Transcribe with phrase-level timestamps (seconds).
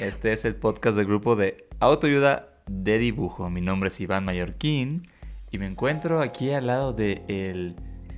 [0.00, 3.48] este es el podcast del grupo de autoayuda de dibujo.
[3.50, 5.08] Mi nombre es Iván Mallorquín
[5.50, 7.76] y me encuentro aquí al lado de el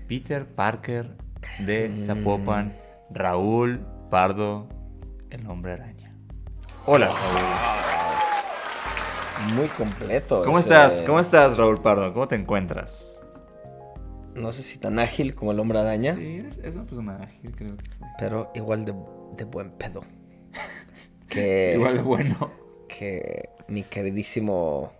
[0.09, 1.16] Peter Parker
[1.61, 2.77] de Zapopan,
[3.11, 3.80] Raúl
[4.11, 4.69] Pardo,
[5.30, 6.12] el hombre araña.
[6.87, 7.45] Hola, Raúl.
[9.55, 10.42] Muy completo.
[10.45, 11.03] ¿Cómo ese- estás?
[11.03, 12.12] ¿Cómo estás, Raúl Pardo?
[12.12, 13.17] ¿Cómo te encuentras?
[14.34, 17.77] No sé si tan ágil como el hombre araña, Sí, es una persona ágil, creo
[17.77, 18.00] que sí.
[18.19, 18.94] pero igual de,
[19.37, 20.03] de buen pedo.
[21.31, 22.50] Que, Igual de bueno.
[22.89, 24.92] que mi queridísimo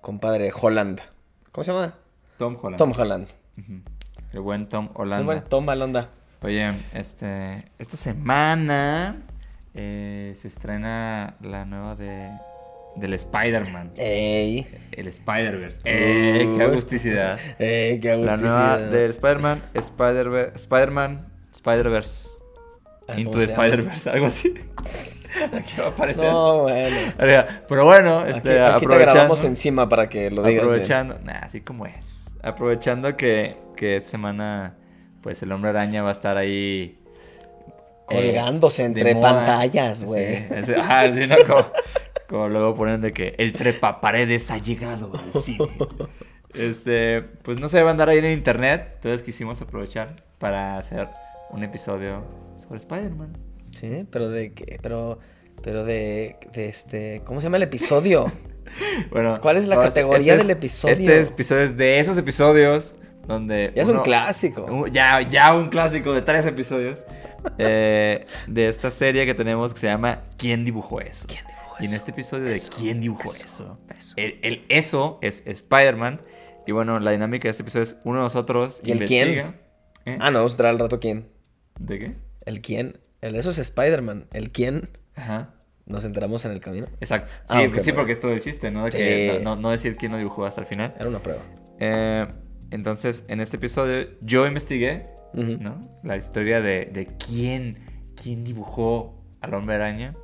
[0.00, 1.00] compadre Holland.
[1.52, 1.94] ¿Cómo se llama?
[2.36, 2.76] Tom Holland.
[2.78, 3.28] Tom Holland.
[4.32, 5.24] El buen Tom Un Holanda.
[5.24, 6.10] buen Tom Holanda.
[6.42, 9.22] Oye, este, esta semana
[9.74, 12.30] eh, se estrena la nueva de
[12.96, 14.66] del Spider-Man, Ey.
[14.92, 15.80] el Spider-Verse.
[15.84, 17.38] ¡Eh, qué agusticidad!
[17.60, 18.90] Ey, qué La nueva agusticidad.
[18.90, 22.28] del Spider-Man, Spider Spider-Man, Spider-Verse.
[23.08, 23.40] Ah, Into.
[23.40, 24.54] Spider-Verse, algo así.
[25.52, 26.24] Aquí va a aparecer.
[26.24, 26.96] No, bueno.
[27.68, 30.64] Pero bueno, este, aquí te aprovechando, grabamos encima para que lo digas bien.
[30.64, 32.32] aprovechando, nah, así como es.
[32.42, 34.74] Aprovechando que, que esta semana,
[35.22, 36.98] pues el hombre araña va a estar ahí
[38.10, 40.46] eh, Colgándose entre pantallas, güey.
[40.78, 41.36] ajá, sí, ¿no?
[41.46, 41.66] Como,
[42.26, 45.68] como luego ponen de que el trepaparedes ha llegado al cine.
[46.54, 50.78] Este, pues no se va a andar ahí en el internet, entonces quisimos aprovechar para
[50.78, 51.08] hacer
[51.50, 52.24] un episodio
[52.68, 53.32] sobre Spider-Man.
[53.72, 55.18] Sí, pero de qué, pero,
[55.62, 58.30] pero de, de este, ¿cómo se llama el episodio?
[59.10, 60.92] Bueno, ¿Cuál es la vamos, categoría es- del episodio?
[60.94, 62.96] Este episodio es de esos episodios
[63.26, 63.72] donde...
[63.74, 64.64] Ya es un clásico.
[64.66, 67.04] un- ya, ya un clásico de tres episodios
[67.58, 71.26] eh, de esta serie que tenemos que se llama ¿Quién dibujó eso?
[71.26, 71.96] ¿Quién dibujó Y en eso?
[71.96, 73.78] este episodio de Eso, ¿Quién dibujó eso, eso?
[73.96, 74.14] eso.
[74.18, 76.20] El, el eso es Spider-Man.
[76.66, 79.54] Y bueno, la dinámica de este episodio es uno de nosotros ¿Y el investiga.
[80.04, 80.18] ¿Eh?
[80.20, 81.26] Ah, no, traer al rato quién.
[81.80, 82.14] ¿De qué?
[82.48, 82.98] El quién.
[83.20, 84.26] El eso es Spider-Man.
[84.32, 84.88] El quién.
[85.14, 85.54] Ajá.
[85.86, 86.86] Nos enteramos en el camino.
[87.00, 87.34] Exacto.
[87.34, 87.92] Sí, Ah, sí vale.
[87.94, 88.84] porque es todo el chiste, ¿no?
[88.84, 89.44] De que Sí.
[89.44, 90.94] no, decir quién lo dibujó hasta el final.
[90.98, 91.42] Era una prueba.
[91.78, 92.26] Eh,
[92.70, 95.06] entonces, en este episodio yo investigué.
[95.34, 95.80] ¿no?
[96.02, 97.76] La historia de, de quién,
[98.20, 100.14] quién dibujó al hombre araña.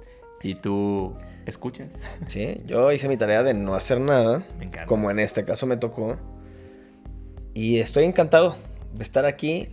[0.42, 1.14] Y tú
[1.46, 1.88] escuchas.
[2.28, 4.46] Sí, yo hice mi tarea de no hacer nada.
[4.58, 4.86] Me encanta.
[4.86, 6.16] Como en este caso me tocó.
[7.54, 8.56] Y estoy encantado
[8.92, 9.68] de estar aquí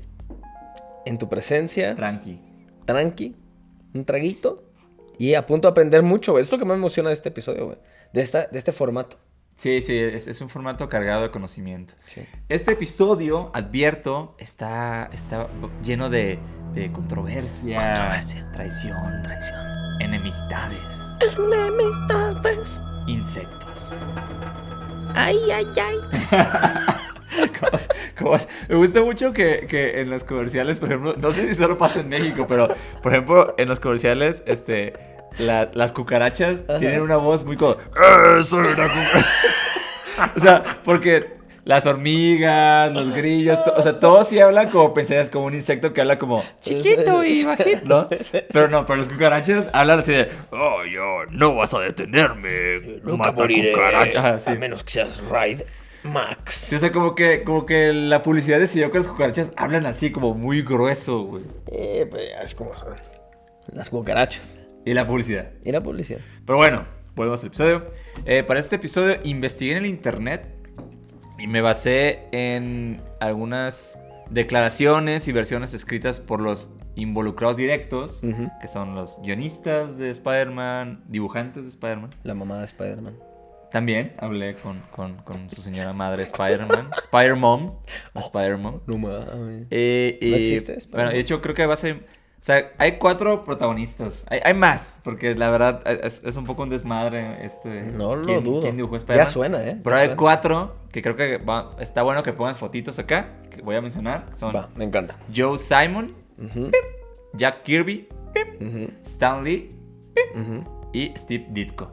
[1.06, 1.96] en tu presencia.
[1.96, 2.40] Tranqui.
[2.86, 3.36] tranqui,
[3.94, 4.64] un traguito
[5.18, 6.42] y a punto de aprender mucho, güey.
[6.42, 7.78] Es lo que más me emociona de este episodio, güey.
[8.14, 9.18] De, esta, de este formato.
[9.56, 11.94] Sí, sí, es, es un formato cargado de conocimiento.
[12.06, 12.22] Sí.
[12.50, 15.48] Este episodio, advierto, está, está
[15.84, 16.40] lleno de,
[16.74, 18.50] de controversia, Controversia.
[18.54, 19.60] traición, Traición.
[20.00, 22.82] enemistades, Enemistades.
[23.08, 23.92] insectos.
[25.14, 25.98] Ay, ay, ay.
[27.60, 27.90] ¿Cómo es?
[28.18, 28.48] ¿Cómo es?
[28.68, 32.00] Me gusta mucho que, que en los comerciales, por ejemplo, no sé si solo pasa
[32.02, 32.68] en México, pero
[33.02, 34.94] por ejemplo, en los comerciales, este,
[35.38, 36.80] la- las cucarachas Ajá.
[36.80, 37.74] tienen una voz muy como,
[38.38, 39.26] "Eh, soy una cucaracha".
[40.36, 45.30] o sea, porque las hormigas, los grillos, to- o sea, todos sí hablan como pensarías
[45.30, 48.10] como un insecto que habla como chiquito y bajito, ¿no?
[48.52, 53.48] Pero no, pero los cucarachas hablan así de, oh, yo, no vas a detenerme, mata
[53.48, 54.20] cucaracha.
[54.20, 54.50] Ajá, sí.
[54.50, 55.62] A menos que seas Raid
[56.04, 56.54] Max.
[56.54, 60.12] Sí, o sea, como que, como que la publicidad decidió que las cucarachas hablan así,
[60.12, 61.44] como muy grueso, güey.
[61.68, 62.96] Eh, pues ya es como son.
[63.72, 64.60] Las cucarachas.
[64.86, 65.52] Y la publicidad.
[65.64, 66.20] Y la publicidad.
[66.46, 66.86] Pero bueno,
[67.16, 67.88] volvemos al episodio.
[68.26, 70.56] Eh, para este episodio investigué en el internet
[71.38, 74.00] y me basé en algunas
[74.30, 78.22] declaraciones y versiones escritas por los involucrados directos,
[78.60, 82.12] que son los guionistas de Spider-Man, dibujantes de Spider-Man.
[82.24, 83.16] La mamá de Spider-Man.
[83.72, 87.78] También hablé con, con- con su señora madre Spider-Man, Spider-Mom,
[88.16, 88.82] Spider-Mom.
[88.86, 89.68] No mames.
[89.72, 90.78] Eh, ¿No y, existe?
[90.92, 92.06] Bueno, de hecho, creo que va a ser.
[92.40, 94.26] O sea, hay cuatro protagonistas.
[94.28, 97.46] Hay, hay más, porque la verdad es, es un poco un desmadre.
[97.46, 98.62] Este, No lo quién- dudo.
[98.62, 99.28] quién dibujó Ya Spider-Man.
[99.32, 99.80] suena, ¿eh?
[99.84, 100.18] Pero Ya hay suena.
[100.20, 104.26] cuatro que creo que va- está bueno que pongas fotitos acá, que voy a mencionar.
[104.34, 105.18] Son Va, me encanta.
[105.34, 106.16] Joe Simon,
[107.36, 108.10] Jack Kirby,
[108.60, 109.70] ujú, Stan Lee
[110.94, 111.92] y Steve Ditko.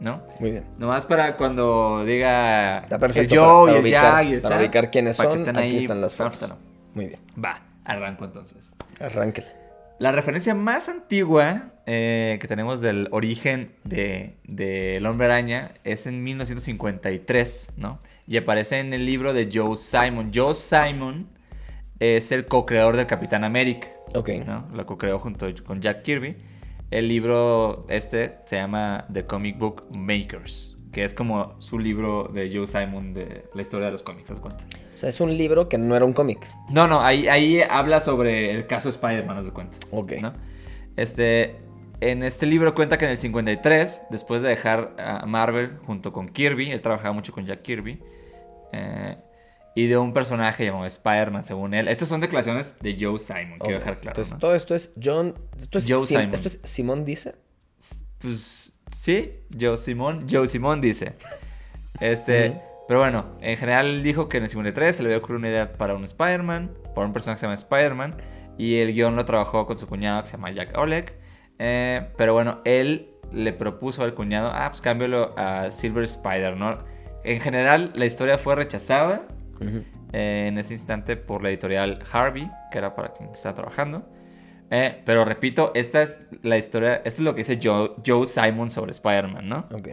[0.00, 0.22] ¿No?
[0.40, 0.64] Muy bien.
[0.78, 4.26] Nomás para cuando diga Está perfecto el Joe para- para y el ubicar- Jack y
[4.26, 6.48] para está, ubicar quiénes para son, aquí ahí, están las para- fotos.
[6.48, 6.56] no.
[6.94, 7.20] Muy bien.
[7.42, 8.74] Va, arranco entonces.
[9.00, 9.48] Arránquele.
[9.98, 16.22] la referencia más antigua eh, que tenemos del origen del de, hombre araña es en
[16.24, 17.98] 1953, ¿no?
[18.26, 20.32] Y aparece en el libro de Joe Simon.
[20.34, 21.28] Joe Simon
[22.00, 23.88] es el co-creador del Capitán América.
[24.14, 24.30] Ok.
[24.46, 24.66] ¿no?
[24.74, 26.34] Lo co-creó junto con Jack Kirby.
[26.90, 32.50] El libro este se llama The Comic Book Makers, que es como su libro de
[32.54, 34.64] Joe Simon de la historia de los cómics, ¿te cuenta?
[34.94, 36.46] O sea, es un libro que no era un cómic.
[36.70, 39.76] No, no, ahí, ahí habla sobre el caso Spider-Man, ¿te de cuenta?
[39.90, 40.12] Ok.
[40.20, 40.34] ¿no?
[40.96, 41.56] Este,
[42.00, 46.28] en este libro cuenta que en el 53, después de dejar a Marvel junto con
[46.28, 48.00] Kirby, él trabajaba mucho con Jack Kirby,
[48.72, 49.16] eh,
[49.74, 51.88] y de un personaje llamado Spider-Man, según él.
[51.88, 54.20] Estas son declaraciones de Joe Simon, quiero dejar claro.
[54.20, 55.34] Entonces, todo esto es John.
[55.58, 56.34] Esto es Joe Sim- Simon.
[56.34, 57.34] Esto es Simón dice.
[58.18, 61.14] Pues sí, Joe Simon, Joe Simon dice.
[62.00, 65.38] Este, pero bueno, en general él dijo que en el 53 se le había ocurrido
[65.38, 68.16] una idea para un Spider-Man, para un personaje que se llama Spider-Man,
[68.58, 71.16] y el guion lo trabajó con su cuñado que se llama Jack Oleg.
[71.58, 76.72] Eh, pero bueno, él le propuso al cuñado, ah, pues cámbialo a Silver Spider, ¿no?
[77.24, 79.26] En general, la historia fue rechazada
[80.12, 84.08] eh, en ese instante por la editorial Harvey, que era para quien estaba trabajando.
[84.70, 88.70] Eh, pero repito, esta es la historia, esto es lo que dice Joe, Joe Simon
[88.70, 89.68] sobre Spider-Man, ¿no?
[89.72, 89.88] Ok.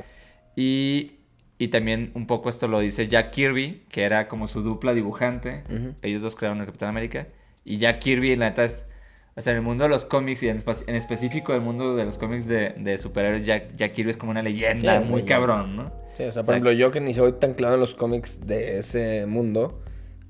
[0.55, 1.13] Y,
[1.57, 5.63] y también un poco esto lo dice Jack Kirby, que era como su dupla dibujante.
[6.01, 7.27] Ellos dos crearon el Capitán América.
[7.63, 8.87] Y Jack Kirby, la neta, es.
[9.35, 12.03] O sea, en el mundo de los cómics y en, en específico el mundo de
[12.03, 15.35] los cómics de, de superhéroes, Jack, Jack Kirby es como una leyenda Sí, muy leyenda.
[15.35, 15.91] cabrón, ¿no?
[16.17, 17.95] Sí, o sea, O por sea, ejemplo, yo que ni soy tan claro en los
[17.95, 19.81] cómics de ese mundo,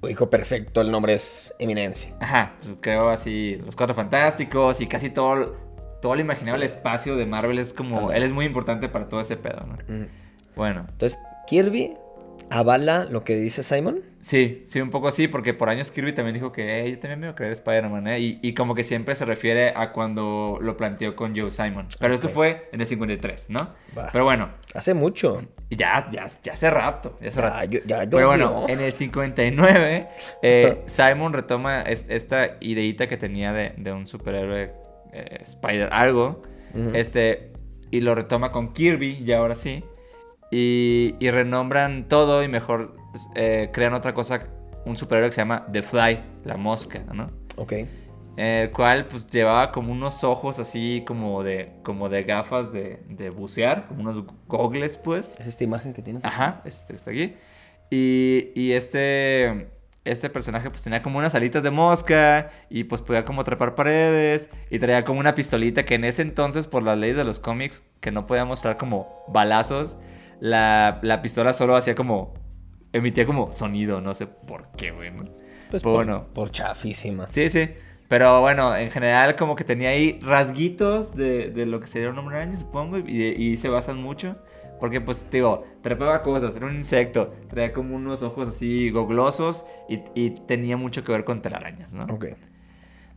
[0.02, 2.16] ubico perfecto, el nombre es Eminencia.
[2.20, 5.56] Ajá, pues creo así, los Cuatro Fantásticos y casi todo,
[6.02, 6.76] todo lo imaginable Sí.
[6.76, 8.18] espacio de Marvel es como, Ajá.
[8.18, 9.78] él es muy importante para todo ese pedo, ¿no?
[10.56, 11.94] Bueno, Entonces, Kirby
[12.50, 14.02] avala lo que dice Simon.
[14.22, 17.20] Sí, sí, un poco así, porque por años Kirby también dijo que "Eh, yo también
[17.20, 18.20] me voy a creer Spider-Man, ¿eh?
[18.20, 21.88] Y, y como que siempre se refiere a cuando lo planteó con Joe Simon.
[22.00, 22.34] Pero esto Ok.
[22.34, 23.70] fue en el 53, ¿no?
[24.12, 25.42] Pero bueno, Hace mucho.
[25.70, 27.66] ya, ya, ya hace rato, ya hace Ya, rato.
[27.72, 30.08] yo- ya Pero bueno, en el 59,
[30.42, 34.74] eh, Simon retoma es- esta ideita que tenía de, de un superhéroe
[35.14, 36.42] eh, Spider algo.
[36.94, 37.52] Este,
[37.92, 39.84] y lo retoma con Kirby, ya ahora sí.
[40.52, 42.96] Y, y renombran todo y mejor
[43.36, 44.42] eh, crean otra cosa,
[44.86, 47.28] un superhéroe que se llama The Fly, la mosca, ¿no?
[47.58, 47.74] Ok.
[48.38, 53.30] El cual pues llevaba como unos ojos así como de, como de gafas de, de
[53.30, 55.40] bucear, como unos gogles pues.
[55.40, 56.24] Es esta imagen que tienes.
[56.24, 57.36] Ajá, es este que está aquí.
[57.90, 59.68] Y, y este,
[60.06, 64.50] este personaje pues tenía como unas alitas de mosca y pues podía como trepar paredes
[64.70, 67.84] y traía como una pistolita que en ese entonces por las leyes de los cómics
[68.00, 69.98] que no podía mostrar como balazos,
[70.40, 72.34] la, la pistola solo hacía como,
[72.94, 75.12] emitía como sonido, no sé por qué, güey.
[75.12, 75.26] ¿no?
[75.70, 76.28] Pues por, bueno.
[76.34, 77.28] por chafísima.
[77.28, 77.70] Sí, sí.
[78.08, 82.18] Pero bueno, en general como que tenía ahí rasguitos de, de lo que sería un
[82.18, 84.36] hombre araña, supongo, y, y se basan mucho.
[84.82, 90.02] Porque pues, digo, trepaba cosas, era un insecto, traía como unos ojos así goglosos y,
[90.16, 92.06] y tenía mucho que ver con telarañas, ¿no?
[92.06, 92.26] Ok.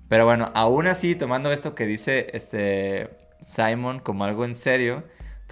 [0.08, 3.08] Pero bueno, aún así, tomando esto que dice este
[3.40, 5.04] Simon como algo en serio,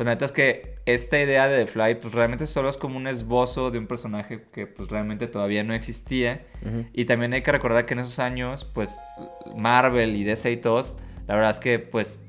[0.04, 3.06] pues neta es que esta idea de The Fly, pues realmente solo es como un
[3.06, 6.38] esbozo de un personaje que pues realmente todavía no existía.
[6.92, 8.98] Y también hay que recordar que en esos años, pues
[9.56, 12.24] Marvel y DC y todos, la verdad es que pues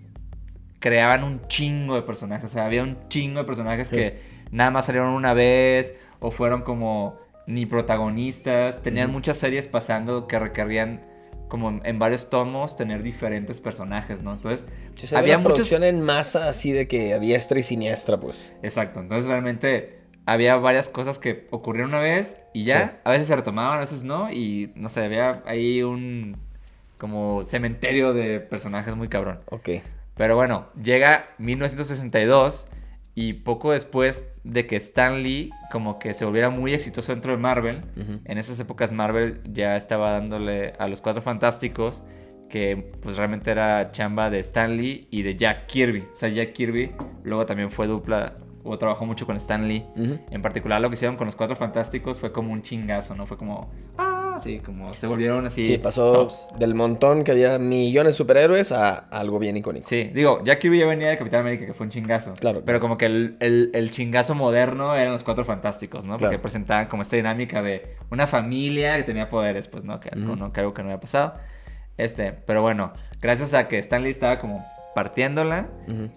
[0.80, 2.50] creaban un chingo de personajes.
[2.50, 3.96] O sea, había un chingo de personajes Sí.
[3.96, 4.20] que
[4.52, 8.82] nada más salieron una vez o fueron como ni protagonistas.
[8.82, 11.02] Tenían muchas series pasando que requerían
[11.54, 14.34] como en, en varios tomos tener diferentes personajes, ¿no?
[14.34, 14.66] Entonces,
[15.14, 15.54] había muchos...
[15.54, 18.56] producción en masa así de que a diestra y siniestra, pues.
[18.64, 22.98] Exacto, entonces realmente había varias cosas que ocurrieron una vez y ya, Sí.
[23.04, 26.38] a veces se retomaban, a veces no, y no sé, había ahí un
[26.98, 29.42] como cementerio de personajes muy cabrón.
[29.52, 29.70] Ok.
[30.16, 32.66] Pero bueno, llega 1962
[33.16, 37.38] y poco después de que Stan Lee como que se volviera muy exitoso dentro de
[37.38, 37.82] Marvel,
[38.26, 42.04] en esas épocas Marvel ya estaba dándole a los Cuatro Fantásticos
[42.50, 46.02] que pues realmente era chamba de Stan Lee y de Jack Kirby.
[46.14, 46.92] O sea, Jack Kirby
[47.24, 49.86] luego también fue dupla o trabajó mucho con Stan Lee.
[50.30, 53.26] En particular lo que hicieron con los Cuatro Fantásticos fue como un chingazo, ¿no?
[53.26, 55.66] Fue como, ah, sí, como se volvieron así.
[55.66, 56.48] Sí, pasó tops.
[56.58, 59.86] del montón que había millones de superhéroes a algo bien icónico.
[59.88, 62.34] Sí, digo, Jack Kirby ya venía de Capitán América, que fue un chingazo.
[62.40, 62.62] Claro.
[62.66, 66.14] Pero como que el, el- el chingazo moderno eran los cuatro fantásticos, ¿no?
[66.14, 66.42] Porque Claro.
[66.42, 70.00] presentaban como esta dinámica de una familia que tenía poderes, pues, ¿no?
[70.00, 70.36] Que, Ujú.
[70.36, 70.52] ¿no?
[70.54, 71.36] que algo que no había pasado.
[71.98, 75.68] Este, pero bueno, gracias a que Stan Lee estaba como partiéndola,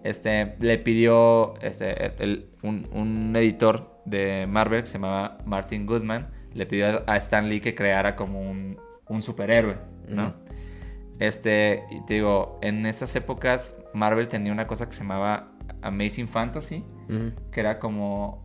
[0.05, 6.29] este, le pidió este, el- un, un editor de Marvel que se llamaba Martin Goodman,
[6.57, 9.77] le pidió a Stan Lee que creara como un, un superhéroe,
[10.09, 10.35] ¿no?
[11.19, 15.49] Este, y te digo, en esas épocas Marvel tenía una cosa que se llamaba
[15.83, 16.85] Amazing Fantasy,
[17.51, 18.45] que era como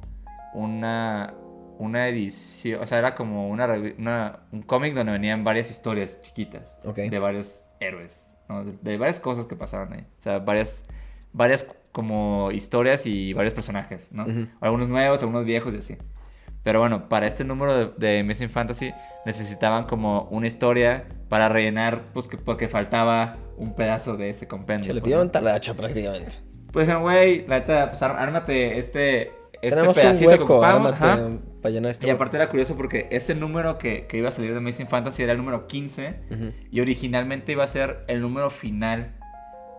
[0.53, 1.33] una,
[1.79, 6.79] una edición, o sea, era como una, una- un cómic donde venían varias historias chiquitas
[7.09, 8.63] de varios héroes, ¿no?
[8.63, 10.05] de, de varias cosas que pasaban ahí.
[10.17, 10.85] O sea, varias,
[11.33, 14.25] varias como historias y varios personajes, ¿no?
[14.61, 15.97] Algunos nuevos, algunos viejos y así.
[16.63, 18.93] Pero bueno, para este número de, de Amazing Fantasy
[19.25, 24.85] necesitaban como una historia para rellenar, pues que, porque faltaba un pedazo de ese compendio.
[24.87, 25.31] Se le pues, pidieron ¿no?
[25.31, 26.33] talacha prácticamente.
[26.71, 31.29] Pues dijeron, güey, la neta, pues ármate este, este Tenemos un pedacito hueco, ajá.
[31.61, 32.15] para llenar este Y hueco.
[32.15, 35.31] aparte era curioso porque ese número que, que iba a salir de Amazing Fantasy era
[35.33, 36.51] el número 15 Ujú.
[36.71, 39.15] y originalmente iba a ser el número final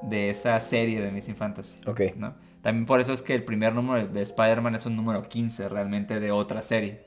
[0.03, 1.79] de esa serie de Amazing Fantasy.
[1.87, 2.01] Ok.
[2.17, 2.35] ¿no?
[2.62, 6.21] También por eso es que el primer número de Spider-Man es un número 15 realmente
[6.21, 7.00] de otra serie.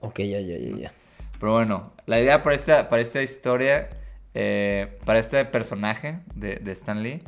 [0.00, 0.92] Ok, ya, ya, ya, ya.
[1.38, 3.90] Pero bueno, la idea para esta, para esta historia,
[4.32, 7.22] eh, para este personaje de, de Stan Lee,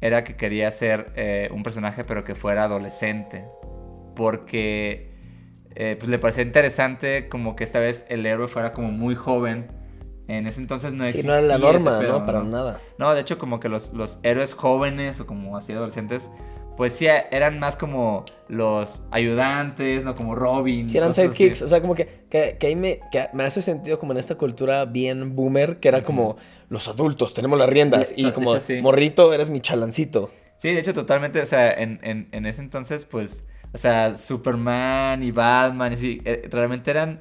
[0.00, 3.44] era que quería ser eh, un personaje pero que fuera adolescente.
[4.14, 5.10] Porque
[5.74, 9.66] eh, pues le parecía interesante como que esta vez el héroe fuera como muy joven.
[10.28, 12.24] En ese entonces no Sí, existía no era la norma, pedo, ¿no?
[12.24, 12.80] Para nada.
[12.98, 16.30] No, de hecho como que los, los héroes jóvenes o como así adolescentes,
[16.76, 20.14] pues sí eran más como los ayudantes, ¿no?
[20.14, 20.88] Como Robin.
[20.90, 21.62] Sí, eran sidekicks.
[21.62, 24.36] O sea, como que, que, que ahí me, que me hace sentido como en esta
[24.36, 26.36] cultura bien boomer, que era como
[26.68, 28.12] los adultos, tenemos las riendas.
[28.16, 28.80] Y- como hecho, sí.
[28.82, 30.30] morrito, eres mi chalancito.
[30.58, 35.22] Sí, de hecho, totalmente, o sea, en, en, en ese entonces, pues, o sea, Superman
[35.22, 37.20] y Batman, y sí, eh, realmente eran,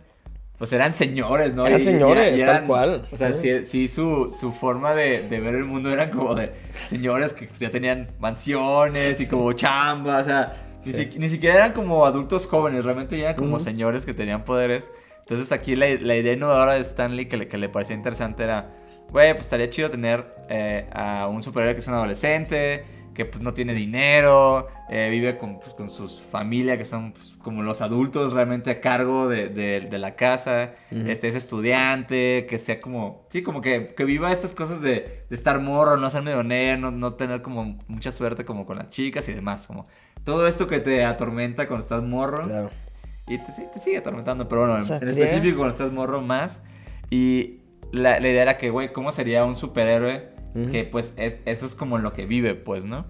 [0.57, 1.65] pues eran señores, ¿no?
[1.67, 3.07] Eran Y- y- señores, y tal cual.
[3.11, 3.87] O sea, Sí.
[3.87, 6.51] su, su forma de, de ver el mundo eran como de
[6.87, 11.09] señores que pues, ya tenían mansiones y como chamba, o sea, ni, Sí.
[11.11, 14.91] si- ni siquiera eran como adultos jóvenes, realmente ya eran como señores que tenían poderes.
[15.21, 18.69] Entonces aquí la, la idea innovadora de Stanley que le, que le parecía interesante era,
[19.11, 22.83] güey, pues estaría chido tener eh, a un superhéroe que es un adolescente,
[23.15, 27.37] que pues no tiene dinero, eh, vive con, pues, con sus familia, que son pues,
[27.41, 32.59] como los adultos realmente a cargo de, de- de la casa, este es estudiante, que
[32.59, 36.21] sea como, sí, como que, que viva estas cosas de, de estar morro, no ser
[36.21, 39.85] medio nerd, no, no tener como mucha suerte como con las chicas y demás, como
[40.23, 42.43] todo esto que te atormenta cuando estás morro.
[42.43, 42.69] Claro.
[43.27, 46.61] Y te, sigue atormentando, pero bueno, O sea, en específico cuando estás morro más.
[47.09, 50.29] Y la, la idea era que, güey, ¿cómo sería un superhéroe
[50.71, 53.05] Que, pues, es, eso es como lo que vive, pues, ¿no?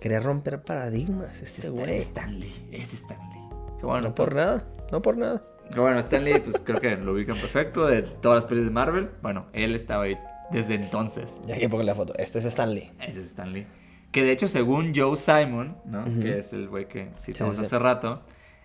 [0.00, 1.96] Quería romper paradigmas este Es güey.
[1.98, 3.38] Stanley, es Stanley.
[3.78, 4.08] Qué bueno.
[4.08, 4.34] No por entonces.
[4.34, 5.42] nada, no por nada.
[5.76, 9.10] Bueno, Stanley, pues creo que lo ubican perfecto de todas las pelis de Marvel.
[9.22, 10.18] Bueno, él estaba ahí
[10.50, 11.40] desde entonces.
[11.46, 12.14] Ya que pongo la foto.
[12.16, 12.90] Este es Stanley.
[13.00, 13.66] Ese es Stanley.
[14.10, 16.04] Que de hecho, según Joe Simon, ¿no?
[16.20, 17.66] Que es el güey que citamos sí, sí.
[17.66, 18.22] hace rato.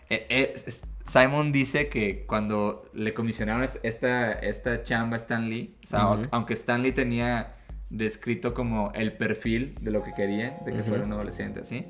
[0.10, 5.76] eh, eh, es- Simon dice que cuando le comisionaron est- esta, esta chamba a Stanley,
[5.84, 7.52] o sea, aunque Stanley tenía
[7.94, 10.90] descrito como el perfil de lo que quería, de que Ujú.
[10.90, 11.86] fuera un adolescente así,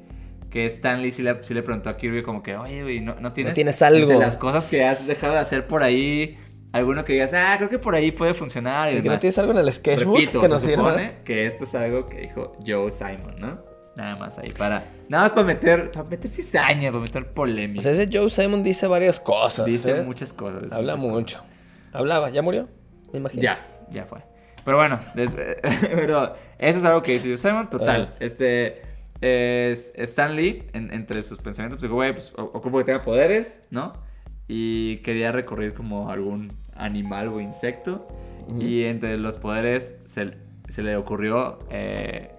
[0.50, 3.31] que Stanley sí le, sí le preguntó a Kirby como que, oye, güey, ¿no, no
[3.33, 4.07] tienes, tienes algo?
[4.07, 6.38] de las cosas que has dejado de hacer por ahí,
[6.74, 9.22] alguno que digas, ah, creo que por ahí puede funcionar y ¿Y que no demás.
[9.22, 10.98] tienes algo en el sketchbook Repito, que nos sirva?
[11.24, 13.60] que esto es algo que dijo Joe Simon, ¿no?
[13.95, 14.83] Nada más ahí para...
[15.07, 17.79] Nada más para meter, para meter cizaña, para meter polémica.
[17.79, 19.65] O sea, ese Joe Simon dice varias cosas.
[19.67, 20.01] Dice ¿eh?
[20.01, 20.72] muchas cosas.
[20.74, 21.38] Habla muchas mucho.
[21.39, 21.51] cosas.
[21.93, 22.67] Hablaba, ¿ya murió?
[23.12, 23.41] Me imagino.
[23.43, 23.60] Ya,
[23.91, 24.19] ya fue.
[24.65, 27.70] Pero bueno, pero eso es algo que dice Joe Simon.
[27.70, 28.82] Total, este...
[29.22, 33.93] Es Stan Lee, en- entre sus pensamientos, dijo, güey, pues ocupo que tenga poderes, ¿no?
[34.50, 38.05] Y quería recurrir como algún animal o insecto.
[38.60, 40.32] Y entre los poderes se,
[40.67, 42.32] se le ocurrió, eh,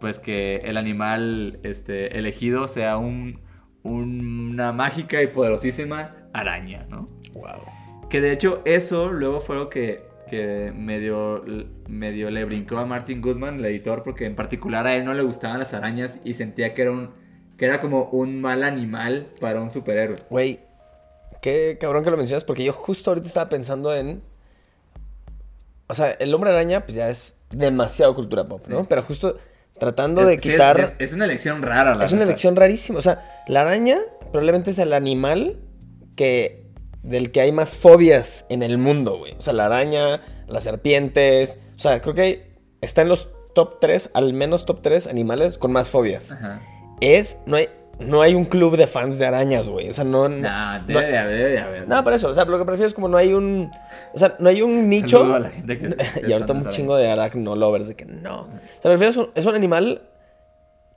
[0.00, 3.40] pues que el animal este, elegido sea un,
[3.82, 7.04] una mágica y poderosísima araña, ¿no?
[7.34, 8.08] Wow.
[8.08, 11.44] Que de hecho eso luego fue lo que, que medio,
[11.88, 15.22] medio le brincó a Martin Goodman, el editor, porque en particular a él no le
[15.22, 17.10] gustaban las arañas y sentía que era un
[17.58, 20.16] que era como un mal animal para un superhéroe.
[20.30, 20.60] Güey,
[21.42, 24.22] qué cabrón que lo mencionas porque yo justo ahorita estaba pensando en...
[25.86, 28.80] O sea, el hombre araña pues ya es demasiado cultura pop, ¿no?
[28.80, 28.86] Sí.
[28.88, 29.36] Pero justo
[29.78, 30.80] tratando de Sí, quitar...
[30.80, 32.98] es, es una elección rara, la Es una elección rarísima.
[32.98, 33.98] O sea, la araña
[34.30, 35.58] probablemente es el animal
[36.16, 36.59] que
[37.02, 39.34] del que hay más fobias en el mundo, güey.
[39.38, 41.60] O sea, la araña, las serpientes.
[41.76, 45.72] O sea, creo que está en los top 3, al menos top 3 animales con
[45.72, 46.32] más fobias.
[46.32, 46.60] Ajá.
[47.00, 49.88] Es, no hay, no hay un club de fans de arañas, güey.
[49.88, 50.28] O sea, no...
[50.28, 50.48] no de
[51.18, 51.88] haber, debe de haber.
[51.88, 53.70] no, por eso, o sea, lo que prefiero es como no hay un.
[54.14, 55.18] O sea, no hay un nicho.
[55.20, 58.04] Saludo a la gente que- que y ahorita un chingo de aracno lovers de que
[58.04, 58.42] no.
[58.42, 58.46] O
[58.82, 60.02] sea, me refiero es un, es un animal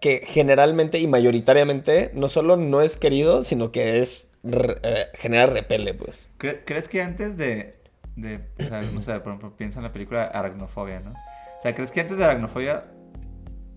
[0.01, 4.29] que generalmente y mayoritariamente no solo no es querido, sino que es.
[4.43, 6.29] Re- eh, genera repele, pues.
[6.39, 7.75] ¿Cre- ¿Crees que antes de,
[8.15, 11.13] de o sea, no sé, por ejemplo, pienso en la película Aracnofobia, ¿no?
[11.61, 12.81] sea, ¿crees que antes de aracnofobia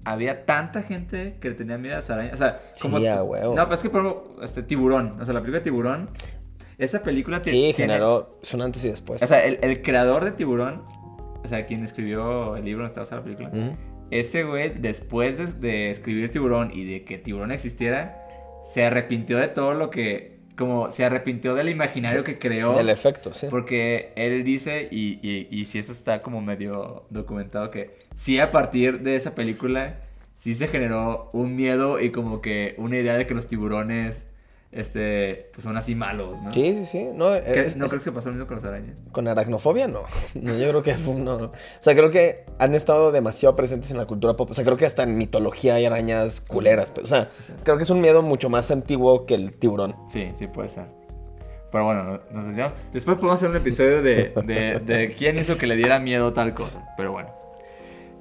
[0.04, 2.34] había tanta gente que le tenía miedo a las arañas?
[2.34, 2.96] O sea, Sí, como...
[2.98, 3.54] a huevo.
[3.54, 6.10] No, pero es que, por ejemplo, este, Tiburón, o sea, la película de Tiburón,
[6.78, 8.38] esa película Sí, generó.
[8.42, 9.22] Es un antes y después.
[9.22, 10.82] O sea, el, el creador de Tiburón,
[11.44, 13.76] o sea, quien escribió el libro donde está basada la película, Ujú.
[14.10, 18.22] ese güey, después de, de escribir Tiburón y de que Tiburón existiera,
[18.64, 20.35] se arrepintió de todo lo que.
[20.56, 22.74] Como se arrepintió del imaginario que creó.
[22.74, 23.46] Del efecto, sí.
[23.50, 28.50] Porque él dice, y, y, y si eso está como medio documentado, que sí a
[28.50, 29.96] partir de esa película,
[30.34, 34.25] sí se generó un miedo y como que una idea de que los tiburones,
[34.76, 36.52] este, pues son así malos, ¿no?
[36.52, 37.08] Sí, sí, sí.
[37.14, 38.98] No, ¿Crees- es- ¿No es- crees que pasó lo mismo con las arañas?
[39.12, 40.00] Con aracnofobia, no.
[40.34, 41.34] No, yo creo que no.
[41.36, 44.50] O sea, creo que han estado demasiado presentes en la cultura pop.
[44.50, 46.90] O sea, creo que hasta en mitología hay arañas culeras.
[46.90, 47.30] Pero, o sea,
[47.64, 49.96] creo que es un miedo mucho más antiguo que el tiburón.
[50.08, 50.86] Sí, sí puede ser.
[51.72, 52.74] Pero bueno, no- nos desviamos.
[52.92, 56.54] Después podemos hacer un episodio de, de, de quién hizo que le diera miedo tal
[56.54, 56.86] cosa.
[56.96, 57.30] Pero bueno.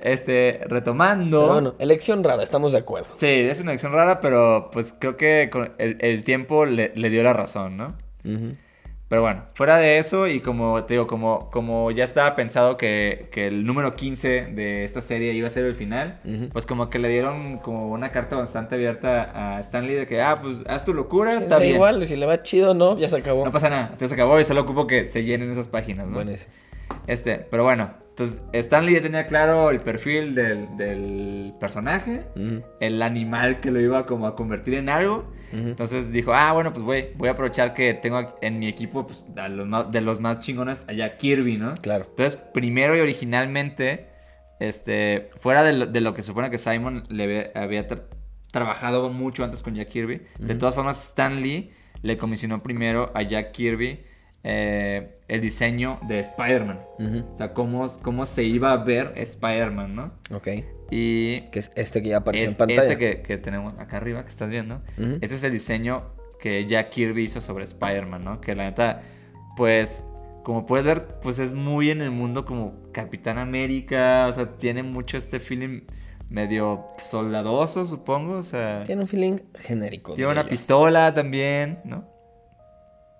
[0.05, 1.41] Este, retomando.
[1.41, 3.09] Pero bueno, elección rara, estamos de acuerdo.
[3.15, 7.09] Sí, es una acción rara, pero pues creo que con el, el tiempo le, le
[7.09, 7.95] dio la razón, ¿no?
[8.23, 8.51] Ujú.
[9.07, 13.29] Pero bueno, fuera de eso y como te digo, como, como ya estaba pensado que,
[13.31, 16.49] que el número 15 de esta serie iba a ser el final, Ujú.
[16.51, 20.39] pues como que le dieron como una carta bastante abierta a Stanley de que, ah,
[20.39, 21.75] pues haz tu locura, está da bien.
[21.75, 23.43] igual, si le va chido, no, ya se acabó.
[23.45, 26.13] No pasa nada, se acabó y solo ocupo que se llenen esas páginas, ¿no?
[26.15, 26.51] Buenísimo.
[27.07, 32.25] Este, pero bueno, entonces Stanley ya tenía claro el perfil del, del personaje,
[32.79, 35.29] el animal que lo iba como a convertir en algo.
[35.51, 39.25] Entonces dijo, ah, bueno, pues voy, voy a aprovechar que tengo en mi equipo pues,
[39.35, 41.73] a los más- de los más chingones allá Kirby, ¿no?
[41.75, 42.05] Claro.
[42.09, 44.07] Entonces, primero y originalmente,
[44.59, 48.03] este, fuera de lo, de lo que se supone que Simon le había, había tra-
[48.51, 53.21] trabajado mucho antes con Jack Kirby, de todas formas, Stan Lee le comisionó primero a
[53.21, 53.99] Jack Kirby
[54.47, 56.79] eh, el diseño de Spider-Man.
[57.33, 60.11] O sea, cómo, cómo se iba a ver Spider-Man, ¿no?
[60.35, 60.47] Ok.
[60.91, 62.83] Y Que es este que ya apareció es- en pantalla.
[62.83, 65.17] este que, que tenemos acá arriba, que estás viendo, Ujú.
[65.21, 66.03] ese es el diseño
[66.39, 68.39] que Jack Kirby hizo sobre Spider-Man, ¿no?
[68.39, 69.01] Que la neta,
[69.57, 70.05] pues,
[70.43, 74.83] como puedes ver, pues es muy en el mundo como Capitán América, o sea, tiene
[74.83, 75.81] mucho este feeling
[76.29, 80.13] medio soldadoso, supongo, o sea, Tiene un feeling genérico.
[80.13, 80.49] tiene una yo.
[80.49, 82.13] pistola también, ¿no?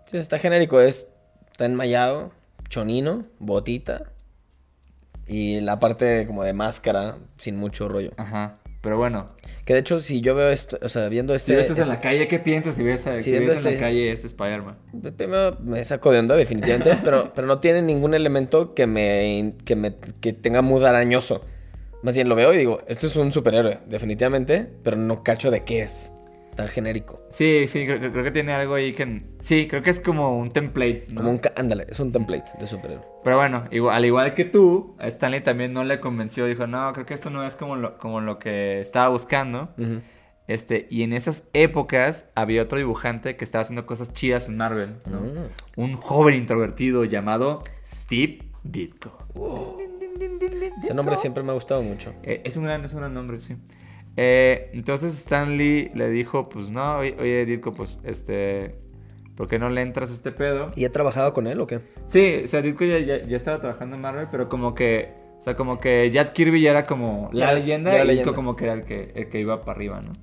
[0.05, 1.07] Sí, está genérico, es.
[1.55, 2.33] Está enmayado,
[2.67, 4.11] chonino, botita.
[5.25, 8.11] Y la parte como de máscara, sin mucho rollo.
[8.17, 9.27] Aja, pero bueno,
[9.65, 11.55] Que de hecho, si yo veo esto, o sea, viendo si este.
[11.55, 13.53] ves esto en la este- calle, ¿qué piensas si ves, a- Si si en la
[13.53, 14.75] este- calle este Spider-Man?
[15.15, 19.77] Primero me saco de onda, definitivamente, pero, pero no tiene ningún elemento que me, que
[19.77, 21.39] me que tenga mood arañoso.
[22.03, 25.63] Más bien lo veo y digo, esto es un superhéroe, definitivamente, pero no cacho de
[25.63, 26.11] qué es.
[26.55, 27.17] Tan genérico.
[27.29, 29.23] Sí, sí, creo, creo que tiene algo ahí que...
[29.39, 31.15] Sí, creo que es como un template, ¿no?
[31.17, 31.41] Como un...
[31.55, 33.03] Ándale, es un template de superhéroe.
[33.23, 36.45] Pero bueno, igual- al igual que tú, a Stanley también no le convenció.
[36.45, 39.73] Dijo, no, creo que esto no es como lo, como lo que estaba buscando.
[40.47, 44.97] Este, y en esas épocas había otro dibujante que estaba haciendo cosas chidas en Marvel,
[45.09, 45.19] ¿no?
[45.21, 45.49] Mm.
[45.81, 49.17] Un joven introvertido llamado Steve Ditko.
[50.81, 52.13] Ese nombre siempre me ha gustado mucho.
[52.23, 53.55] Eh, es un gran, es un gran nombre, sí.
[54.17, 58.75] Eh, entonces Stanley le dijo, pues no, oye, Ditko, pues este,
[59.35, 60.67] ¿por qué no le entras a este pedo?
[60.75, 61.81] ¿Y he trabajado con él o qué?
[62.05, 65.41] Sí, o sea, Ditko ya, ya, ya estaba trabajando en Marvel, pero como que, o
[65.41, 68.33] sea, como que Jack Kirby ya era como la Ya- leyenda y Ditko leyenda.
[68.33, 70.13] como que era el que, el que iba para arriba, ¿no?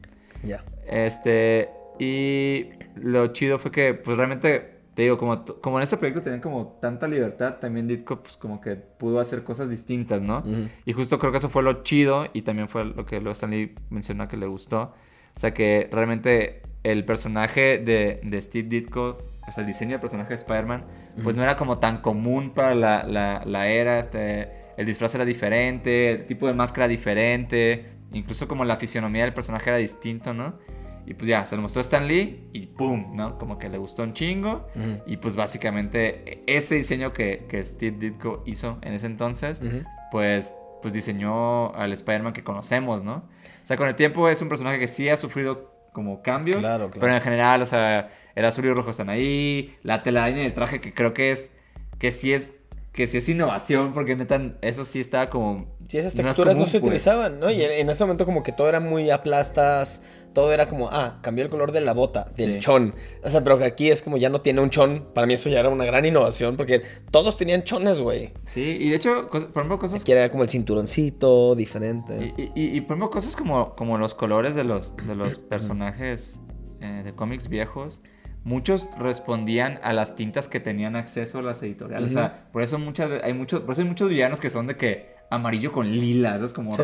[0.42, 0.64] Ya.
[0.86, 6.22] Este, y lo chido fue que, pues realmente, te digo, como, como en este proyecto
[6.22, 10.38] tenían como tanta libertad, también Ditko, pues como que pudo hacer cosas distintas, ¿no?
[10.40, 10.68] Ujú.
[10.84, 13.74] Y justo creo que eso fue lo chido y también fue lo que luego Stanley
[13.90, 14.94] mencionó que le gustó.
[15.34, 20.00] O sea que realmente el personaje de, de Steve Ditko, o sea, el diseño del
[20.00, 20.84] personaje de Spider-Man,
[21.22, 23.98] pues no era como tan común para la, la- la era.
[23.98, 29.32] Este, el disfraz era diferente, el tipo de máscara diferente, incluso como la fisionomía del
[29.32, 30.58] personaje era distinto, ¿no?
[31.06, 33.16] Y pues ya, se lo mostró a Stan Lee y ¡pum!
[33.16, 33.38] ¿no?
[33.38, 34.68] Como que le gustó un chingo.
[34.74, 35.02] Ujú.
[35.06, 39.82] Y pues básicamente ese diseño que, que Steve Ditko hizo en ese entonces, Ujú.
[40.10, 43.14] pues, pues diseñó al Spider-Man que conocemos, ¿no?
[43.62, 46.86] O sea, con el tiempo es un personaje que sí ha sufrido como cambios, Claro,
[46.86, 47.00] claro.
[47.00, 50.46] pero en general, o sea, el azul y el rojo están ahí, la telaraña y
[50.46, 51.50] el traje que creo que es,
[51.98, 52.54] que sí es,
[52.92, 55.66] que sí es innovación, porque neta, eso sí está como...
[55.88, 56.88] Sí, esas no es texturas no, común, se pues.
[56.88, 57.50] utilizaban, ¿no?
[57.50, 61.44] Y en ese momento como que todo era muy aplastas, todo era como, ah, cambió
[61.44, 62.58] el color de la bota, del Sí.
[62.60, 62.94] chon.
[63.22, 65.06] O sea, pero que aquí es como ya no tiene un chon.
[65.14, 68.32] Para mí eso ya era una gran innovación porque todos tenían chones, güey.
[68.46, 72.34] Sí, y de hecho, por ejemplo, cosas Aquí era como el cinturoncito, diferente.
[72.36, 76.40] Y, y, y, por ejemplo, cosas como, como los colores de los, de los personajes
[76.80, 78.00] eh, de cómics viejos,
[78.44, 82.10] muchos respondían a las tintas que tenían acceso a las editoriales.
[82.12, 84.76] O sea, por eso muchas hay muchos, por eso hay muchos villanos que son de
[84.76, 86.52] que amarillo con lila, ¿sabes?
[86.52, 86.82] Como Sí.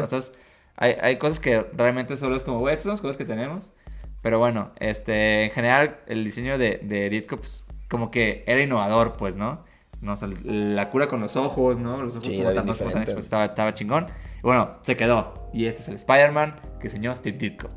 [0.78, 3.72] Hay, hay cosas que realmente solo es como, güey, estas son las cosas que tenemos.
[4.22, 9.16] Pero bueno, este, en general, el diseño de, de Ditko, pues, como que era innovador,
[9.16, 9.62] pues, ¿no?
[10.00, 12.02] no o sea, la cura con los ojos, ¿no?
[12.02, 14.06] Los ojos Sí, como tan- pues, estaba, estaba chingón.
[14.38, 15.50] Y bueno, se quedó.
[15.52, 17.68] Y este es el Spider-Man que diseñó Steve Ditko.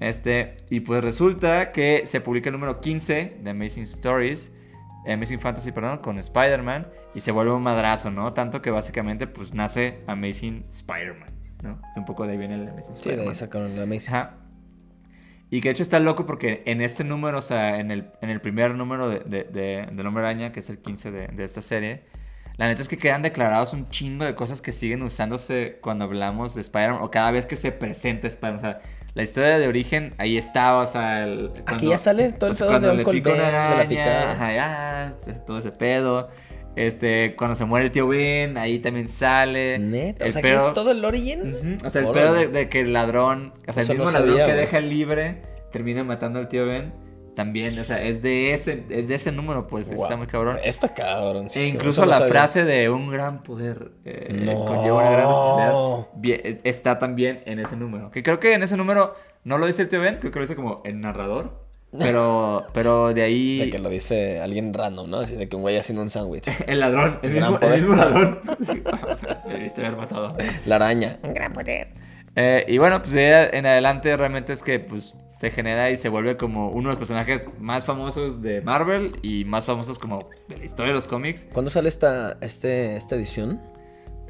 [0.00, 4.50] Este, y pues resulta que se publica el número 15 de Amazing Stories,
[5.06, 8.32] Amazing Fantasy, perdón, con Spider-Man y se vuelve un madrazo, ¿no?
[8.32, 11.28] Tanto que básicamente pues nace Amazing Spider-Man,
[11.62, 11.80] ¿no?
[11.96, 13.28] Un poco de ahí viene el Amazing Sí, de Spider-Man.
[13.28, 14.14] ahí sacaron la Amazing.
[14.14, 14.34] Ajá.
[15.52, 18.30] Y que de hecho está loco porque en este número, o sea, en el, en
[18.30, 21.44] el primer número de, de, de- del Hombre Araña, que es el 15 de, de
[21.44, 22.04] esta serie,
[22.56, 26.54] la neta es que quedan declarados un chingo de cosas que siguen usándose cuando hablamos
[26.54, 28.58] de Spider-Man o cada vez que se presenta Spider-Man.
[28.58, 28.80] O sea,
[29.14, 32.68] la historia de origen ahí estaba, o sea, el, Aquí ya sale todo el sea,
[32.68, 34.30] pedo de cuando la picada.
[34.32, 35.12] ajá, ya,
[35.46, 36.28] todo ese pedo.
[36.76, 39.78] Este, cuando se muere el tío Ben, ahí también sale.
[39.78, 41.54] Neta, o El sea, pedo- que es todo el origen.
[41.54, 42.26] Ujú, O sea, el Órale.
[42.26, 45.42] pedo de, de que el ladrón, o sea, el no mismo ladrón que deja libre
[45.72, 46.92] termina matando al tío Ben,
[47.34, 50.58] también, o sea, es de ese, es de ese número, pues, está muy cabrón.
[50.64, 51.48] Está cabrón.
[51.48, 52.28] sí, E incluso la sabía.
[52.28, 54.64] frase de un gran poder eh, No.
[54.64, 58.10] conlleva una gran responsabilidad bien- está también en ese número.
[58.10, 60.44] Que creo que en ese número no lo dice el tío Ben, creo que lo
[60.44, 61.68] dice como el narrador.
[61.98, 63.58] Pero, pero de ahí.
[63.58, 65.18] De que lo dice alguien random, ¿no?
[65.20, 66.48] Así de que un güey haciendo un sándwich.
[66.66, 67.78] El ladrón, el Gran mismo, el poder.
[67.78, 68.40] mismo ladrón.
[68.60, 68.82] Sí,
[69.48, 70.36] Debiste haber matado.
[70.66, 71.18] La araña.
[72.36, 75.96] Eh, y bueno, pues de ahí en adelante realmente es que pues se genera y
[75.96, 80.28] se vuelve como uno de los personajes más famosos de Marvel y más famosos como
[80.48, 81.48] de la historia de los cómics.
[81.52, 83.60] ¿Cuándo sale esta, este, esta edición?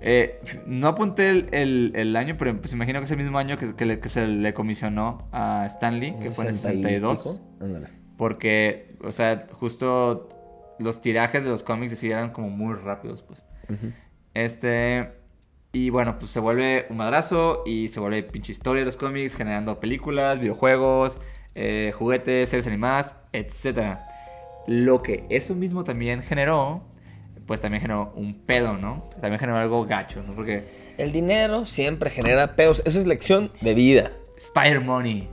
[0.02, 3.58] Eh, no apunté el, el- el año, pero pues imagino que es el mismo año
[3.58, 6.82] que, que le- que se le comisionó a Stanley, que fue en el 60 y
[6.94, 7.18] 62.
[7.22, 7.40] pico.
[7.60, 7.88] Ándale.
[8.16, 10.28] Porque, o sea, justo
[10.78, 13.44] los tirajes de los cómics sí eran como muy rápidos, pues.
[14.34, 15.12] Este.
[15.72, 19.36] Y bueno, pues se vuelve un madrazo y se vuelve pinche historia de los cómics,
[19.36, 21.20] generando películas, videojuegos,
[21.54, 23.98] eh, juguetes, series animadas, etc.
[24.66, 26.82] Lo que eso mismo también generó,
[27.50, 29.10] pues también generó un pedo, ¿no?
[29.20, 30.34] También generó algo gacho, ¿no?
[30.34, 32.80] Porque El dinero siempre genera peos.
[32.86, 34.12] Esa es lección de vida.
[34.36, 35.28] Spider Money.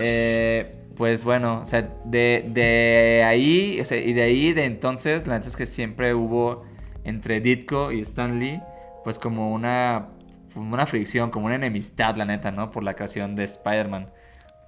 [0.00, 5.26] Eh, pues bueno, o sea, de, de ahí, o sea, y de ahí, de entonces,
[5.26, 6.62] la neta es que siempre hubo
[7.02, 8.62] entre Ditko y Stan Lee,
[9.02, 10.10] pues como una,
[10.54, 12.70] una fricción, como una enemistad, la neta, ¿no?
[12.70, 14.12] Por la creación de Spider-Man.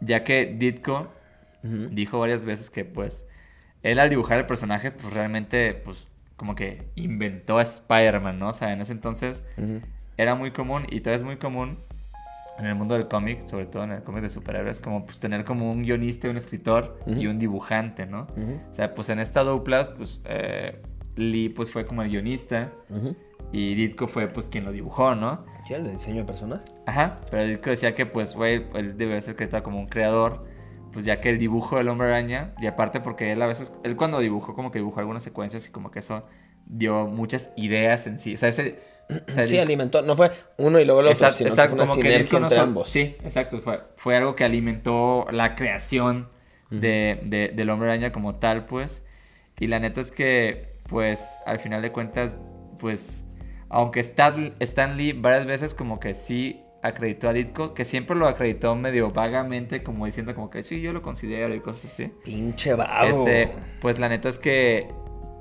[0.00, 1.06] Ya que Ditko
[1.62, 3.28] dijo varias veces que, pues,
[3.84, 8.48] él al dibujar el personaje, pues realmente, pues, como que inventó a Spider-Man, ¿no?
[8.48, 9.44] O sea, en ese entonces
[10.16, 11.78] era muy común y todavía es muy común
[12.58, 15.44] en el mundo del cómic, sobre todo en el cómic de superhéroes, como pues tener
[15.44, 18.28] como un guionista, un escritor y un dibujante, ¿no?
[18.70, 20.80] O sea, pues en esta dupla, pues eh,
[21.16, 22.72] Lee pues fue como el guionista
[23.52, 25.44] y Ditko fue pues quien lo dibujó, ¿no?
[25.66, 26.64] Sí, el de diseño de personaje.
[26.86, 30.44] Ajá, pero Ditko decía que pues, güey, él debe ser acreditado como un creador,
[30.94, 33.96] pues ya que el dibujo del hombre araña, y aparte porque él a veces, él
[33.96, 36.22] cuando dibujó como que dibujó algunas secuencias y como que eso
[36.64, 38.80] dio muchas ideas en sí, o sea, ese...
[39.28, 40.00] o sea, Sí, alimentó.
[40.00, 42.54] No fue uno y luego el otro, Exacto, sino exacto, que fue una como que
[42.54, 42.88] sol- ambos.
[42.90, 43.60] Sí, exacto.
[43.60, 46.30] Fue, fue algo que alimentó la creación
[46.70, 49.04] de, de- del hombre araña como tal, pues.
[49.60, 52.38] Y la neta es que, pues, al final de cuentas,
[52.80, 53.30] pues,
[53.68, 58.28] aunque Stan, Stan Lee varias veces como que sí acreditó a Ditko, que siempre lo
[58.28, 62.12] acreditó medio vagamente, como diciendo como que sí, yo lo considero y cosas así.
[62.22, 63.26] Pinche vago.
[63.26, 64.88] Este, pues la neta es que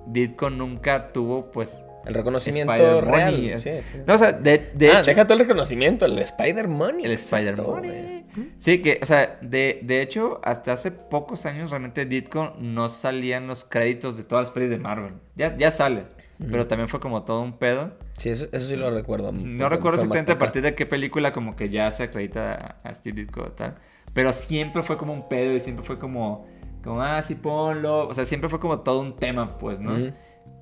[0.07, 3.31] Ditko nunca tuvo, pues, el reconocimiento Spider real.
[3.33, 3.59] Money.
[3.59, 3.97] Sí, sí.
[4.07, 5.09] No, o sea, de, de ah, hecho...
[5.09, 7.05] deja todo el reconocimiento, el Spider Money.
[7.05, 8.25] El Spider-Man.
[8.57, 13.47] Sí, que, o sea, de, de hecho, hasta hace pocos años realmente Ditko no salían
[13.47, 15.15] los créditos de todas las pelis de Marvel.
[15.35, 16.05] Ya, ya sale,
[16.39, 17.97] pero también fue como todo un pedo.
[18.17, 19.31] Sí, eso, eso sí lo recuerdo.
[19.31, 22.93] No recuerdo exactamente a partir de qué película como que ya se acredita a, a
[22.93, 23.75] Steve Ditko tal.
[24.13, 26.45] Pero siempre fue como un pedo y siempre fue como,
[26.83, 28.07] como, ah, sí, ponlo.
[28.07, 30.13] O sea, siempre fue como todo un tema, pues, ¿no?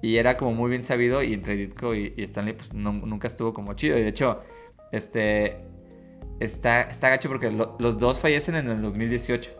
[0.03, 3.27] Y era como muy bien sabido y entre Ditko y, y Stanley pues no- nunca
[3.27, 3.97] estuvo como chido.
[3.97, 4.41] Y de hecho,
[4.91, 5.57] este,
[6.39, 9.51] está, está gacho porque lo- los dos fallecen en el 2018.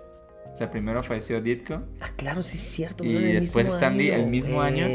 [0.51, 3.03] O sea, primero falleció Ditko, Ah, claro, sí es cierto.
[3.05, 4.85] Y después mismo Stan Lee, el mismo año.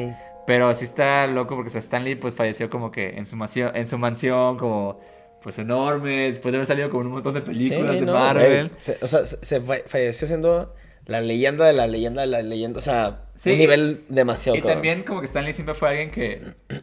[0.46, 3.72] Pero sí está loco porque o sea, Stanley pues falleció como que en su, mansión,
[3.74, 5.00] en su mansión, como
[5.42, 8.12] pues enorme, después de haber salido como en un montón de películas Sí, de no,
[8.14, 8.70] Marvel.
[8.78, 12.42] Se- o sea, se, se fa- falleció siendo la leyenda de la leyenda de la
[12.42, 12.78] leyenda.
[12.78, 14.74] O sea, Sí, un nivel demasiado Y cabrón.
[14.76, 16.42] también como que Stanley siempre fue alguien que,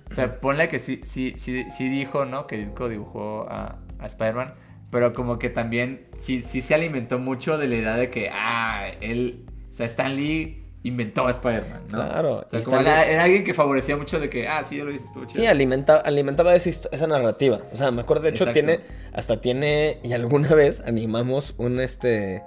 [0.09, 2.47] o sea, ponle que sí, sí, sí, sí dijo, ¿no?
[2.47, 4.53] Que Ditko dibujó a, a Spider-Man,
[4.91, 8.87] pero como que también sí, sí se alimentó mucho de la idea de que, ah,
[9.01, 11.97] él, o sea, Stanley inventó a Spider-Man, ¿no?
[11.97, 14.91] Claro, O sea, como era, alguien que favorecía mucho de que, ah, sí, yo lo
[14.91, 15.41] hice, estuvo chido.
[15.41, 17.61] Sí, alimenta, alimentaba esa, esa narrativa.
[17.71, 18.59] O sea, me acuerdo, de hecho, Exacto.
[18.59, 18.79] tiene,
[19.13, 22.43] hasta tiene, y alguna vez animamos un, este,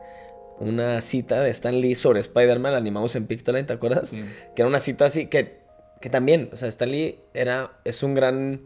[0.58, 4.10] una cita de Stan Lee sobre Spider-Man, la animamos en Pictoline, ¿te acuerdas?
[4.10, 4.22] Sí.
[4.54, 5.60] Que era una cita así, que,
[6.02, 8.60] que también, o sea, Stan Lee era, es un gran,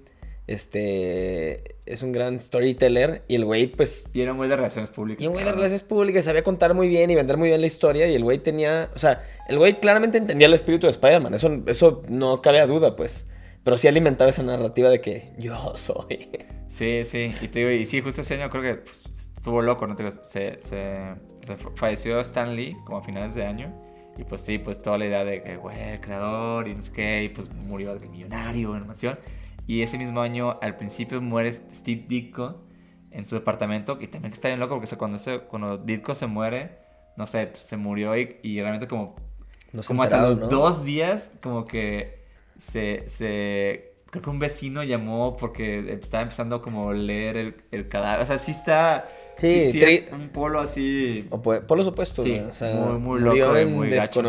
[0.53, 5.23] este, es un gran storyteller, y el güey, pues, Y era muy de relaciones públicas.
[5.23, 7.67] y un güey de relaciones públicas sabía contar muy bien y vender muy bien la
[7.67, 8.07] historia.
[8.09, 8.91] Y el güey tenía.
[8.95, 11.35] O sea, el güey claramente entendía el espíritu de Spider-Man.
[11.35, 13.27] Eso, eso no cabe a duda, pues.
[13.65, 16.31] Pero sí alimentaba esa narrativa de que yo soy.
[16.69, 19.87] Sí, sí, y te digo, y sí, justo ese año creo que pues, estuvo loco,
[19.87, 19.97] ¿no?
[19.97, 20.61] Te se, se,
[21.45, 23.75] se fa- falleció Stan Lee como a finales de año.
[24.17, 27.25] Y pues sí, pues toda la idea de que, güey, creador y no sé qué,
[27.25, 29.19] y pues murió de millonario en mansión.
[29.67, 32.61] Y ese mismo año, al principio, muere Steve Ditko
[33.11, 33.99] en su departamento.
[34.01, 36.79] Y también que está bien loco porque cuando, ese, cuando Ditko se muere,
[37.17, 39.17] no sé, pues, se murió y, y realmente como
[39.73, 40.49] No se como hasta los ¿no?
[40.49, 42.25] dos días, como que
[42.59, 43.95] se, se...
[44.11, 48.21] Creo que un vecino llamó porque estaba empezando a como leer el, el cadáver.
[48.23, 49.09] O sea, sí está...
[49.37, 51.27] Sí, Sí, sí tri- es un polo así...
[51.31, 52.41] O por, por los opuestos, Sí, güey.
[52.51, 54.21] O sea, muy, muy murió loco y en muy gacho.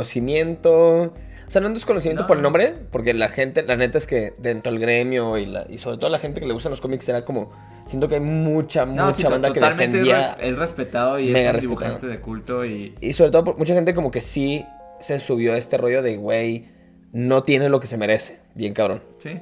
[1.52, 2.48] O sea, no en desconocimiento No, por el no.
[2.48, 5.98] nombre, porque la gente, la neta es que dentro del gremio y, la, y sobre
[5.98, 7.52] todo la gente que le gustan los cómics era como.
[7.84, 10.38] Siento que hay mucha, No, mucha sí, banda que es defendía.
[10.40, 11.60] es, respetado y mega es un respetado.
[11.60, 12.96] dibujante de culto y...
[13.02, 14.66] Y sobre todo, mucha gente como que sí
[15.02, 16.70] se subió a este rollo de, güey,
[17.12, 18.40] no tiene lo que se merece.
[18.56, 19.04] Bien cabrón.
[19.18, 19.38] Sí.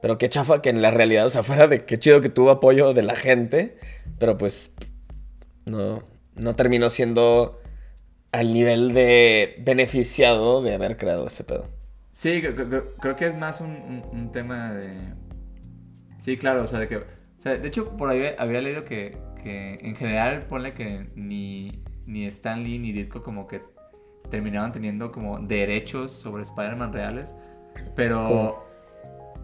[0.00, 2.50] Pero qué chafa que en la realidad, o sea, fuera de qué chido que tuvo
[2.50, 3.76] apoyo de la gente,
[4.20, 4.72] pero pues
[5.64, 6.04] no,
[6.36, 7.59] no terminó siendo
[8.32, 11.66] al nivel de beneficiado de haber creado ese pedo.
[12.12, 14.94] Sí, creo, creo- creo que es más un, un- un tema de...
[16.18, 16.96] Sí, claro, o sea, de que...
[16.98, 17.02] O
[17.42, 22.26] sea, de hecho, por ahí había leído que, que en general, ponle que ni, ni
[22.26, 23.62] Stan Lee ni Ditko como que
[24.30, 27.34] terminaban teniendo como derechos sobre Spider-Man reales,
[27.96, 28.24] pero...
[28.24, 28.70] ¿Cómo?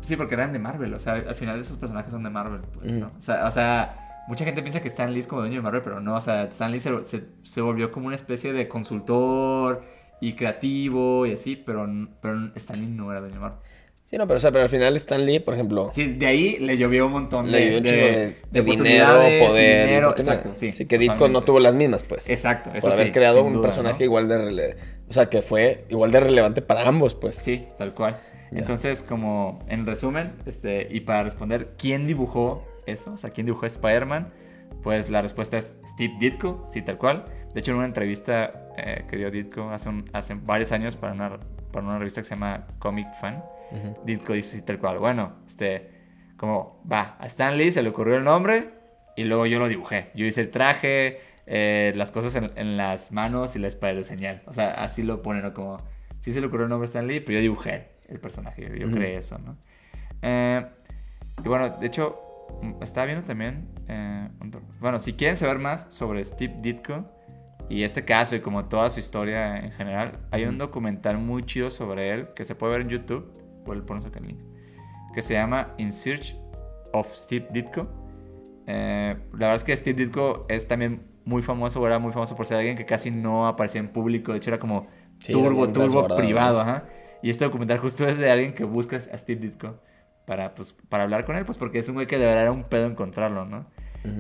[0.03, 2.93] Sí, porque eran de Marvel, o sea, al final esos personajes son de Marvel, pues.
[2.93, 3.07] ¿no?
[3.07, 5.83] O sea, o sea, mucha gente piensa que Stan Lee es como dueño de Marvel,
[5.83, 9.83] pero no, o sea, Stan Lee se, se, se volvió como una especie de consultor
[10.21, 11.87] y creativo y así, pero,
[12.21, 13.59] pero Stan Lee no era dueño de Marvel.
[14.05, 16.59] Sí, no, pero, o sea, pero al final Stan Lee, por ejemplo, Sí, de ahí
[16.61, 19.15] le llovió un montón de, un de- dinero,
[19.49, 19.87] poder.
[19.89, 20.73] dinero, exacto, sí.
[20.73, 22.31] Que Ditko no tuvo las mismas, pues.
[22.31, 24.05] Exacto, eso Por haber sí, creado un duda, personaje ¿no?
[24.05, 24.77] igual de rele-
[25.09, 27.35] O sea, que fue igual de relevante para ambos, pues.
[27.35, 28.17] Sí, tal cual.
[28.53, 28.61] Ya.
[28.61, 33.13] Entonces, como en resumen, este, y para responder, ¿quién dibujó eso?
[33.13, 34.33] O sea, ¿quién dibujó Spider-Man?
[34.83, 37.25] Pues la respuesta es Steve Ditko, sí, tal cual.
[37.55, 41.13] De hecho, en una entrevista eh, que dio Ditko hace, un- hace varios años para
[41.13, 41.39] una,
[41.73, 43.43] para una revista que se llama Comic Fan.
[44.05, 44.99] Ditko dice sí, tal cual.
[44.99, 45.91] Bueno, este,
[46.37, 48.71] como, va, a Stan Lee se le ocurrió el nombre
[49.17, 50.11] y luego yo lo dibujé.
[50.15, 54.43] Yo hice el traje, eh, las cosas en, en las manos y la spider señal.
[54.47, 55.53] O sea, así lo ponen, ¿no?
[55.55, 55.79] Como,
[56.21, 58.75] sí se le ocurrió el nombre a Stan Lee, pero yo dibujé el personaje, yo,
[58.87, 59.57] yo creé eso, ¿no?
[60.23, 60.65] Eh,
[61.45, 62.21] y bueno, de hecho,
[62.81, 64.29] estaba viendo también, eh,
[64.81, 67.11] bueno, si quieren saber más sobre Steve Ditko
[67.69, 71.71] y este caso y como toda su historia en general, hay un documental muy chido
[71.71, 73.33] sobre él que se puede ver en YouTube,
[73.65, 74.41] por ponerse acá el link,
[75.15, 76.37] que se llama In Search
[76.93, 77.89] of Steve Ditko.
[78.67, 82.47] Eh, la verdad es que Steve Ditko es también muy famoso, era muy famoso por
[82.47, 84.87] ser alguien que casi no aparecía en público, de hecho era como
[85.19, 86.61] Sí, turbo, turbo privado, ¿no?
[86.61, 86.85] ajá.
[87.23, 89.81] Y este documental justo es de alguien que busca a Steve Ditko
[90.27, 92.53] para, pues, para hablar con él, pues porque es un güey que de verdad era
[92.53, 93.67] un pedo encontrarlo, ¿no?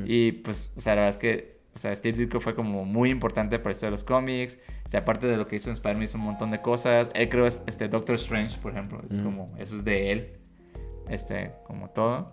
[0.06, 3.10] Y pues, o sea, la verdad es que, o sea, Steve Ditko fue como muy
[3.10, 4.58] importante para esto de los cómics.
[4.84, 7.10] O sea, aparte de lo que hizo en Spider-Man, hizo un montón de cosas.
[7.14, 10.32] Él creo es este Doctor Strange, por ejemplo, es como, eso es de él,
[11.08, 12.32] este, como todo.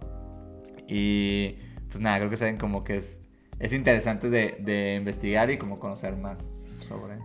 [0.88, 1.58] Y
[1.90, 3.22] pues nada, creo que saben como que es,
[3.60, 7.16] es interesante de, de investigar y como conocer más sobre.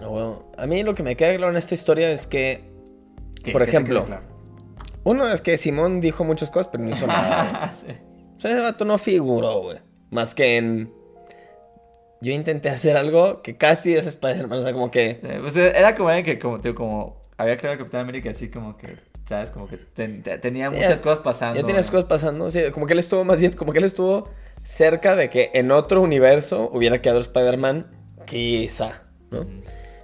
[0.00, 2.64] Ah, bueno, A mí lo que me queda claro en esta historia es que,
[3.44, 4.06] ¿Qué- por ejemplo,
[5.04, 7.72] uno es que Simón dijo muchas cosas, pero no hizo nada.
[7.80, 7.86] Sí.
[8.36, 9.78] O sea, ese vato no figuró, güey.
[10.10, 10.92] Más que en.
[12.20, 14.58] Yo intenté hacer algo que casi es Spider-Man.
[14.58, 15.20] O sea, como que.
[15.22, 18.96] Eh, pues, era como alguien que, como, había creado el Capitán América así como que,
[19.28, 19.50] ¿sabes?
[19.52, 21.58] Como que ten- te- tenía Sí, muchas ya- cosas pasando.
[21.60, 22.50] Ya tienes cosas pasando.
[22.50, 23.52] Sí, como que él estuvo más bien.
[23.52, 24.24] Como que él estuvo
[24.64, 27.86] cerca de que en otro universo hubiera quedado Spider-Man.
[28.26, 29.46] Quizá, ¿no?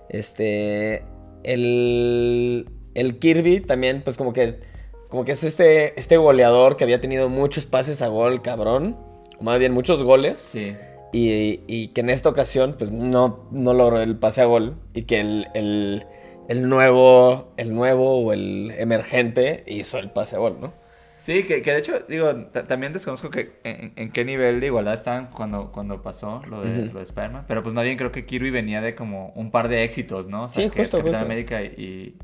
[0.08, 1.04] Este.
[1.44, 2.68] El.
[2.94, 4.60] El Kirby también, pues como que.
[5.10, 8.96] Como que es este, este goleador que había tenido muchos pases a gol, cabrón.
[9.38, 10.40] O más bien muchos goles.
[10.40, 10.76] Sí.
[11.12, 14.76] Y, y que en esta ocasión, pues no, no logró el pase a gol.
[14.92, 16.06] Y que el, el,
[16.48, 20.74] el nuevo, el nuevo o el emergente hizo el pase a gol, ¿no?
[21.16, 24.66] Sí, que, que de hecho, digo, ta- también desconozco que en, en qué nivel de
[24.66, 26.92] igualdad estaban cuando, cuando pasó lo de, Ujú.
[26.92, 27.44] lo de Spider-Man.
[27.48, 30.44] Pero pues más bien creo que Kirby venía de como un par de éxitos, ¿no?
[30.44, 31.32] O sea, Sí, que justo, Capitán justo.
[31.32, 32.16] América y,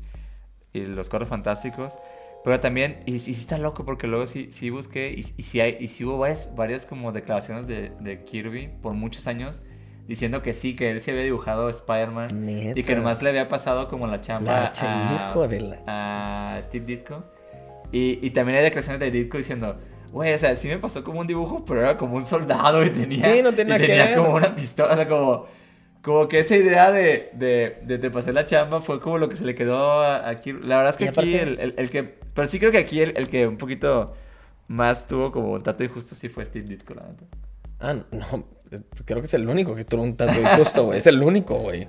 [0.71, 1.97] y los Cuatro Fantásticos.
[2.45, 5.59] Pero también, y, y sí está loco porque luego sí, sí busqué y, y sí,
[5.59, 9.61] hay, y sí hubo varias, varias como declaraciones de, de Kirby por muchos años
[10.07, 12.29] diciendo que sí, que él se había dibujado Spider-Man
[12.77, 16.85] y que nomás le había pasado como la chamba La a, de la- a Steve
[16.85, 17.23] Ditko.
[17.91, 19.75] Y, y también hay declaraciones de Ditko diciendo,
[20.11, 22.91] güey, o sea, sí me pasó como un dibujo, pero era como un soldado y
[22.91, 25.45] tenía, Sí, no tiene y que tenía como una pistola, o sea, como,
[26.05, 29.35] como que esa idea de, de, de, de pasar la chamba fue como lo que
[29.35, 30.67] se le quedó a, a Kirby.
[30.67, 33.13] La verdad es que aquí el, el, el que, pero sí creo que aquí el,
[33.17, 34.13] el que un poquito
[34.67, 37.25] más tuvo como un trato injusto sí fue Steve Ditko, la neta.
[37.79, 38.47] Ah, no,
[39.03, 40.99] creo que es el único que tuvo un tanto injusto, güey.
[40.99, 41.87] Es el único, güey.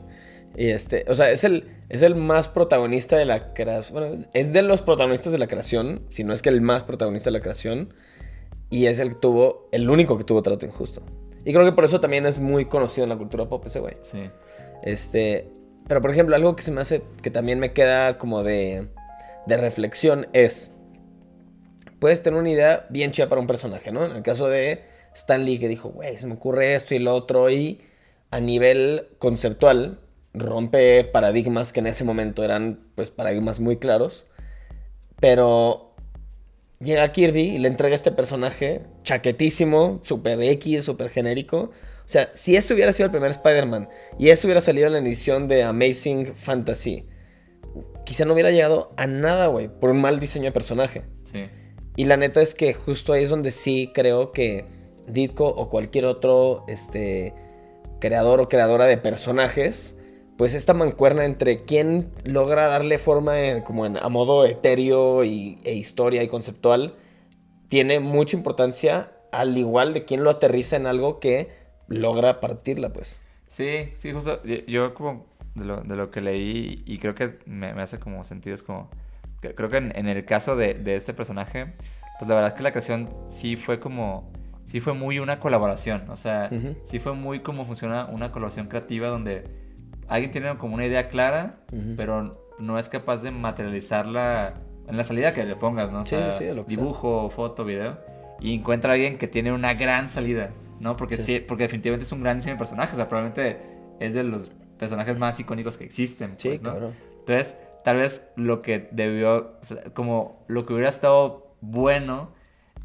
[0.56, 4.00] Y este, o sea, es el, es el más protagonista de la creación.
[4.00, 7.28] Bueno, es de los protagonistas de la creación, si no es que el más protagonista
[7.28, 7.92] de la creación.
[8.70, 11.02] Y es el que tuvo, el único que tuvo trato injusto.
[11.46, 13.94] Y creo que por eso también es muy conocido en la cultura pop ese güey.
[14.02, 14.28] Sí.
[14.82, 15.48] Este,
[15.86, 18.88] pero por ejemplo, algo que se me hace, que también me queda como de,
[19.46, 20.72] de reflexión es,
[22.00, 24.04] puedes tener una idea bien chida para un personaje, ¿no?
[24.04, 27.14] En el caso de Stan Lee que dijo, güey, se me ocurre esto y lo
[27.14, 27.80] otro y
[28.32, 30.00] a nivel conceptual
[30.34, 34.26] rompe paradigmas que en ese momento eran pues paradigmas muy claros,
[35.20, 35.85] pero
[36.80, 41.70] llega Kirby y le entrega este personaje chaquetísimo, super X, super genérico.
[42.04, 44.98] O sea, si ese hubiera sido el primer Spider-Man y ese hubiera salido en la
[45.00, 47.08] edición de Amazing Fantasy,
[48.04, 51.02] quizá no hubiera llegado a nada, güey, por un mal diseño de personaje.
[51.24, 51.46] Sí.
[51.96, 54.66] Y la neta es que justo ahí es donde sí creo que
[55.08, 57.34] Ditko o cualquier otro este,
[58.00, 59.95] creador o creadora de personajes,
[60.36, 65.58] pues esta mancuerna entre quién logra darle forma en- como en- a modo etéreo y,
[65.64, 66.94] e historia y conceptual,
[67.68, 71.50] tiene mucha importancia al igual de quién lo aterriza en algo que
[71.88, 73.20] logra partirla, pues.
[73.48, 74.42] Sí, sí, justo.
[74.44, 77.98] Yo, yo como de lo, de lo que leí y creo que me, me hace
[77.98, 78.90] como sentido, es como...
[79.40, 81.66] que- Creo que en, en el caso de, de este personaje,
[82.18, 84.30] pues la verdad es que la creación sí fue como...
[84.66, 86.50] Sí fue muy una colaboración, o sea,
[86.82, 89.44] sí fue muy como funciona una colaboración creativa donde
[90.08, 91.56] alguien tiene como una idea clara,
[91.96, 94.54] pero no es capaz de materializarla
[94.88, 96.00] en la salida que le pongas, ¿no?
[96.00, 96.80] O sea, sí, sí, lo que sea.
[96.82, 97.98] dibujo, foto, video.
[98.40, 100.96] Y encuentra a alguien que tiene una gran salida, ¿no?
[100.96, 101.40] Porque Sí.
[101.40, 102.92] porque definitivamente es un gran diseño de personaje.
[102.92, 103.58] O sea, probablemente
[103.98, 106.34] es de los personajes más icónicos que existen.
[106.36, 106.70] Sí, pues, ¿no?
[106.72, 106.94] cabrón.
[107.20, 112.30] Entonces, tal vez lo que debió, o sea, como lo que hubiera estado bueno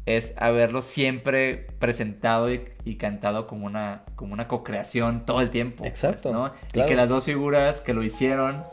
[0.06, 5.78] es haberlo siempre presentado y, y cantado como una, como una co-creación todo el tiempo.
[5.78, 6.52] pues, Exacto, ¿no?
[6.72, 6.86] claro.
[6.86, 8.64] Y que las dos figuras que lo hicieron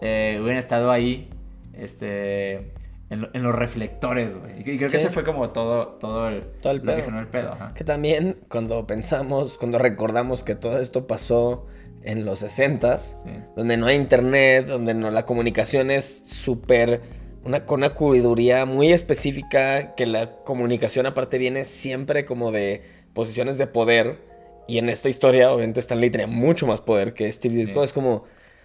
[0.00, 1.28] eh, hubieran estado ahí,
[1.74, 2.72] este,
[3.10, 4.60] en, lo- en los reflectores, güey.
[4.60, 7.04] Y, creo que ese fue como todo, todo el, Todo el lo que pedo.
[7.04, 7.52] generó el pedo.
[7.52, 7.72] Ajá.
[7.74, 11.66] Que también cuando pensamos, cuando recordamos que todo esto pasó
[12.02, 13.30] en los 60s, Sí.
[13.56, 17.02] donde no hay internet, donde no, la comunicación es súper,
[17.44, 22.82] una, con una cubriduría muy específica, que la comunicación aparte viene siempre como de
[23.14, 24.18] posiciones de poder,
[24.66, 27.64] y en esta historia obviamente Stanley tenía mucho más poder que Steve Sí.
[27.64, 28.24] Ditko, es como...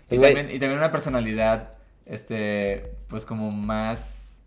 [0.10, 1.72] Y pues, güey, también, y también una personalidad,
[2.06, 4.38] este, pues como más...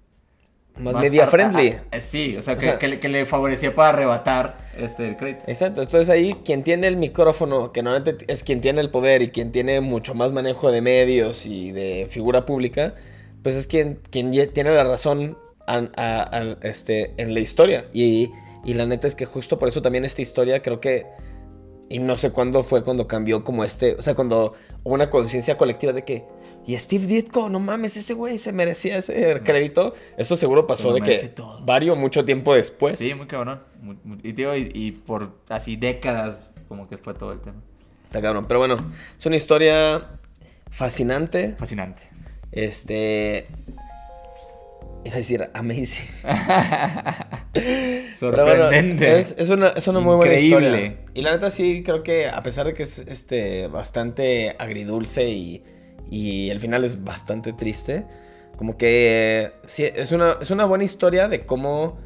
[0.76, 1.68] más media ar- friendly.
[1.90, 4.58] a- a- sí, o sea, O que, sea- que le, que le favorecía para arrebatar
[4.76, 5.44] este, el crédito.
[5.48, 9.30] Exacto, entonces ahí quien tiene el micrófono, que normalmente es quien tiene el poder y
[9.30, 12.94] quien tiene mucho más manejo de medios y de figura pública,
[13.46, 17.86] pues es quien, quien tiene la razón a- este, en la historia.
[17.92, 18.32] Y,
[18.64, 21.06] y la neta es que justo por eso también esta historia creo que,
[21.88, 25.56] y no sé cuándo fue cuando cambió como este, o sea, cuando hubo una conciencia
[25.56, 26.24] colectiva de que,
[26.66, 29.94] y Steve Ditko, no mames, ese güey se merecía ese crédito.
[30.16, 31.64] Eso seguro pasó de que todo.
[31.64, 32.98] varios mucho tiempo después.
[32.98, 33.60] Sí, muy cabrón.
[33.80, 37.62] Muy- muy- y, digo, y, y por así décadas como que fue todo el tema.
[38.06, 38.46] Está cabrón.
[38.48, 38.76] Pero bueno,
[39.16, 40.18] es una historia
[40.72, 41.54] fascinante.
[41.56, 42.15] Fascinante.
[42.52, 43.46] Este.
[45.04, 46.08] Iba a decir amazing.
[47.52, 49.18] Pero bueno, Sorprendente.
[49.18, 50.96] es, es una, es una muy buena historia.
[51.14, 55.62] Y la neta sí, creo que a pesar de que es este, bastante agridulce y,
[56.10, 58.04] y el final es bastante triste,
[58.56, 61.98] como que sí, es una, es una buena historia de cómo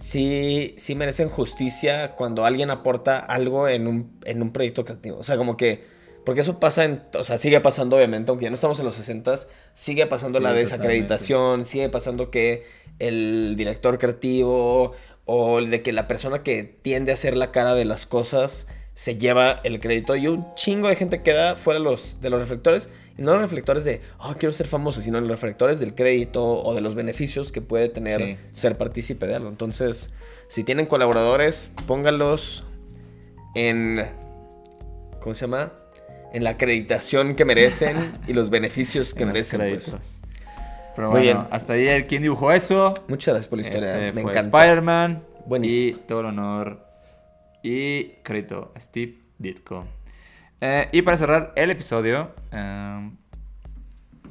[0.00, 5.18] sí, sí merecen justicia cuando alguien aporta algo en un, en un proyecto creativo.
[5.18, 5.97] O sea, como que...
[6.24, 7.02] Porque eso pasa en...
[7.18, 10.42] O sea, sigue pasando obviamente, aunque ya no estamos en los 60s, sigue pasando Sí,
[10.42, 10.70] la totalmente.
[10.76, 12.64] desacreditación, sigue pasando que
[12.98, 14.92] el director creativo
[15.24, 18.66] o el de que la persona que tiende a ser la cara de las cosas
[18.94, 22.40] se lleva el crédito y un chingo de gente queda fuera de los, de los
[22.40, 22.88] reflectores.
[23.16, 26.74] Y no los reflectores de, oh, quiero ser famoso, sino los reflectores del crédito o
[26.74, 28.36] de los beneficios que puede tener Sí.
[28.52, 29.48] ser partícipe de algo.
[29.48, 30.12] Entonces,
[30.48, 32.64] si tienen colaboradores, pónganlos
[33.54, 34.04] en.
[35.20, 35.72] ¿Cómo se llama?
[36.32, 39.60] En la acreditación que merecen y los beneficios que en merecen.
[39.60, 40.20] pues.
[40.94, 41.48] Pero Muy bueno, bien.
[41.52, 42.92] hasta ahí el quién dibujó eso.
[43.08, 43.94] Muchas gracias por la historia.
[43.94, 44.58] Este Me fue encanta.
[44.58, 45.22] Spider-Man.
[45.46, 45.98] Buenísimo.
[45.98, 46.84] Y todo el honor.
[47.62, 49.86] Y crédito a Steve Ditko.
[50.60, 53.16] Eh, y para cerrar el episodio, em,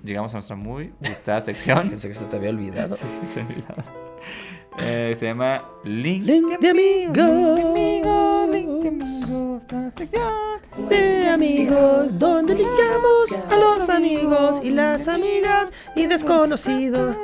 [0.03, 1.87] llegamos a nuestra muy gustada sección.
[1.89, 2.95] Pensé que se te había olvidado.
[3.33, 3.85] Se me olvidaba.
[4.79, 7.17] Eh, se llama Link, Link de amigos.
[7.17, 10.21] amigos, Link de amigos, la sección.
[10.89, 17.15] De amigos, donde linkamos a los amigos y las amigas y desconocidos.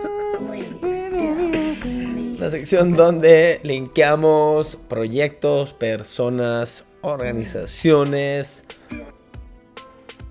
[2.40, 8.66] La sección donde linkeamos proyectos, personas, organizaciones,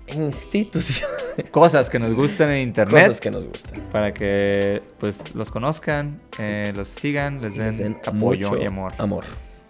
[0.07, 1.09] instituciones,
[1.49, 3.07] Cosas que nos gustan en internet.
[3.07, 3.81] cosas que nos gustan.
[3.91, 8.93] Para que pues los conozcan, eh, los sigan, les den, Les den apoyo y amor.
[8.99, 9.23] amor.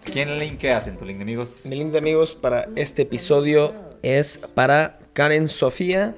[0.04, 1.62] ¿Quién linkeas en tu link de amigos?
[1.64, 6.14] Mi link de amigos para este episodio es para Karen Sofía,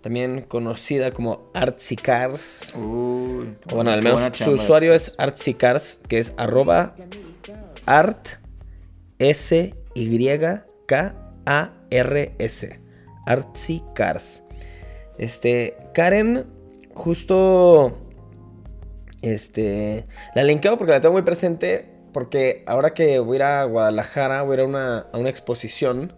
[0.00, 2.74] también conocida como Artsy Cars.
[2.76, 6.94] Uy, O bueno, al menos su usuario es artsycars, que es arroba
[7.86, 8.28] art
[9.18, 10.28] s y
[10.86, 11.14] k
[11.46, 12.80] a r s
[13.26, 14.42] artsycars.
[15.16, 16.46] Este Karen
[16.94, 17.98] justo
[19.22, 23.62] este la linkeo porque la tengo muy presente porque ahora que voy a ir a
[23.62, 26.12] Guadalajara, voy a ir a una, a una exposición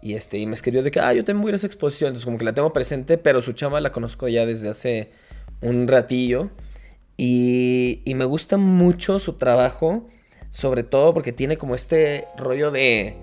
[0.00, 1.66] y este y me escribió de que ah, yo también voy a ir a esa
[1.66, 5.10] exposición, entonces como que la tengo presente, pero su chama la conozco ya desde hace
[5.60, 6.50] un ratillo.
[7.16, 10.06] Y, y me gusta mucho su trabajo,
[10.48, 13.16] sobre todo porque tiene como este rollo de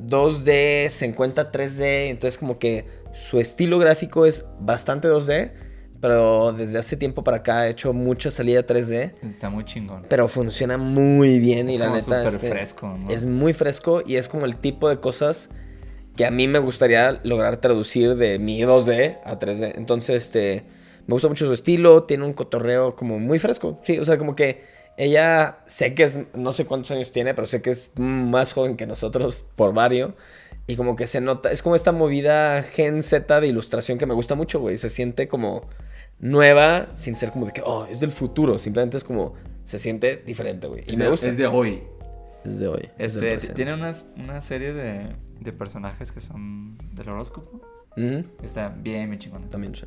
[0.00, 5.52] 2D, se encuentra 3D, entonces como que su estilo gráfico es bastante 2D,
[6.00, 10.04] pero desde hace tiempo para acá ha hecho mucha salida 3D, Está muy chingón.
[10.08, 13.10] pero funciona muy bien y Es la como neta es súper que fresco, ¿no?
[13.10, 15.50] es muy fresco y es como el tipo de cosas
[16.16, 19.74] que a mí me gustaría lograr traducir de mi 2D a 3D.
[19.76, 20.64] Entonces, este,
[21.06, 23.78] me gusta mucho su estilo, tiene un cotorreo como muy fresco.
[23.84, 24.64] Sí, o sea, como que
[24.96, 28.76] ella, sé que es, no sé cuántos años tiene, pero sé que es más joven
[28.76, 30.12] que nosotros por varios.
[30.66, 34.14] Y como que se nota, es como esta movida Gen Z de ilustración que me
[34.14, 34.76] gusta mucho, güey.
[34.76, 35.62] Se siente como
[36.20, 38.58] nueva, sin ser como de que, oh, es del futuro.
[38.58, 40.82] Simplemente es como, se siente diferente, güey.
[40.86, 41.28] Y Es me de- gusta.
[41.28, 41.82] Es de hoy.
[42.44, 42.88] Es de hoy.
[42.98, 47.60] Este, tiene unas, una serie de, de personajes que son del horóscopo.
[48.44, 49.50] Está bien, bien chingón.
[49.50, 49.82] También sí.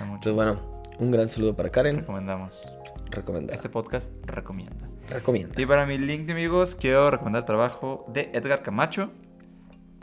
[0.00, 0.58] Entonces, bueno,
[0.98, 2.00] un gran saludo para Karen.
[2.00, 2.74] Recomendamos.
[3.10, 3.54] Recomendar.
[3.54, 4.86] Este podcast recomienda.
[5.10, 5.60] Recomienda.
[5.60, 9.10] Y para mi link de amigos, quiero recomendar el trabajo de Edgar Camacho.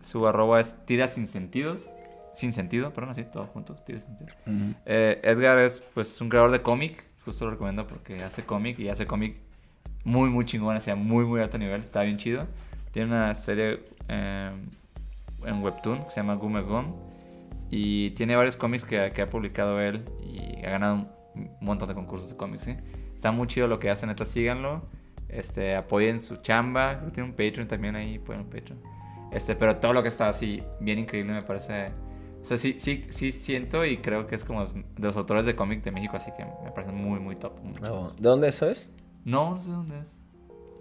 [0.02, 1.96] Su arroba es tira sin sentidos.
[2.34, 4.32] Sin sentido, perdón, así, todos juntos, sin sentido.
[4.46, 4.76] Ujú.
[4.86, 7.06] Eh, Edgar es pues un creador de cómic.
[7.26, 9.38] Justo lo recomiendo porque hace cómic y hace cómic
[10.04, 11.82] muy, muy chingón, sea, muy, muy alto nivel.
[11.82, 12.48] Está bien chido.
[12.92, 14.52] Tiene una serie eh,
[15.46, 16.96] en Webtoon que se llama Gume Gum.
[17.70, 21.06] Y tiene varios cómics que, que ha publicado él y ha ganado
[21.36, 22.76] un montón de concursos de cómics, ¿sí?
[23.16, 24.82] Está muy chido lo que hace, neta, síganlo.
[25.30, 26.98] Este, apoyen su chamba.
[26.98, 28.82] Creo que tiene un Patreon también ahí, pueden un Patreon.
[29.32, 31.92] Este, pero todo lo que está así, bien increíble, me parece.
[32.42, 35.56] O sea, sí, sí, sí siento y creo que es como de los autores de
[35.56, 37.60] cómic de México, así que me parece muy, muy top.
[37.62, 37.74] muy.
[37.88, 38.90] Oh, ¿De dónde eso es?
[39.24, 40.12] No, no sé dónde es.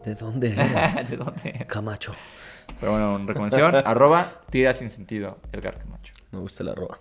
[0.04, 1.18] ¿De dónde ¿De eres?
[1.18, 1.66] dónde?
[1.68, 2.14] Camacho.
[2.78, 6.14] Pero bueno, recomendación, arroba tira sin sentido, Edgar Camacho.
[6.32, 6.98] Me gusta la arroba.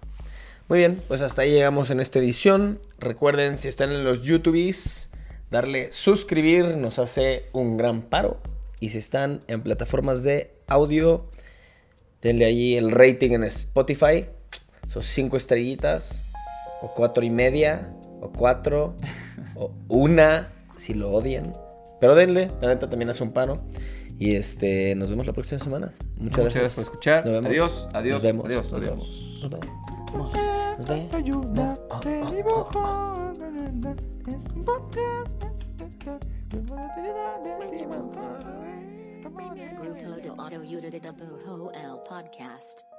[0.68, 2.80] Muy bien, pues hasta ahí llegamos en esta edición.
[3.00, 5.10] Recuerden, si están en los YouTubes,
[5.50, 8.40] darle suscribir nos hace un gran paro.
[8.82, 11.26] Y si están en plataformas de audio,
[12.22, 14.26] denle allí el rating en Spotify.
[14.92, 16.24] Son cinco estrellitas,
[16.82, 18.96] o cuatro y media, o cuatro,
[19.56, 21.54] o una, si lo odian.
[22.00, 23.62] Pero denle, la neta también hace un paro.
[24.18, 25.94] Y este, nos vemos la próxima semana.
[26.18, 27.26] Muchas, Muchas gracias por escuchar.
[27.26, 27.50] Nos vemos.
[27.50, 28.46] Adiós, adiós, Nos vemos.
[28.46, 28.92] adiós, Nos adiós.
[28.92, 29.40] vemos.
[29.42, 30.80] Nos vemos.
[30.80, 31.14] Nos vemos.
[31.14, 33.32] Ayuda de dibujo.
[34.28, 34.64] Es un
[42.04, 42.99] podcast.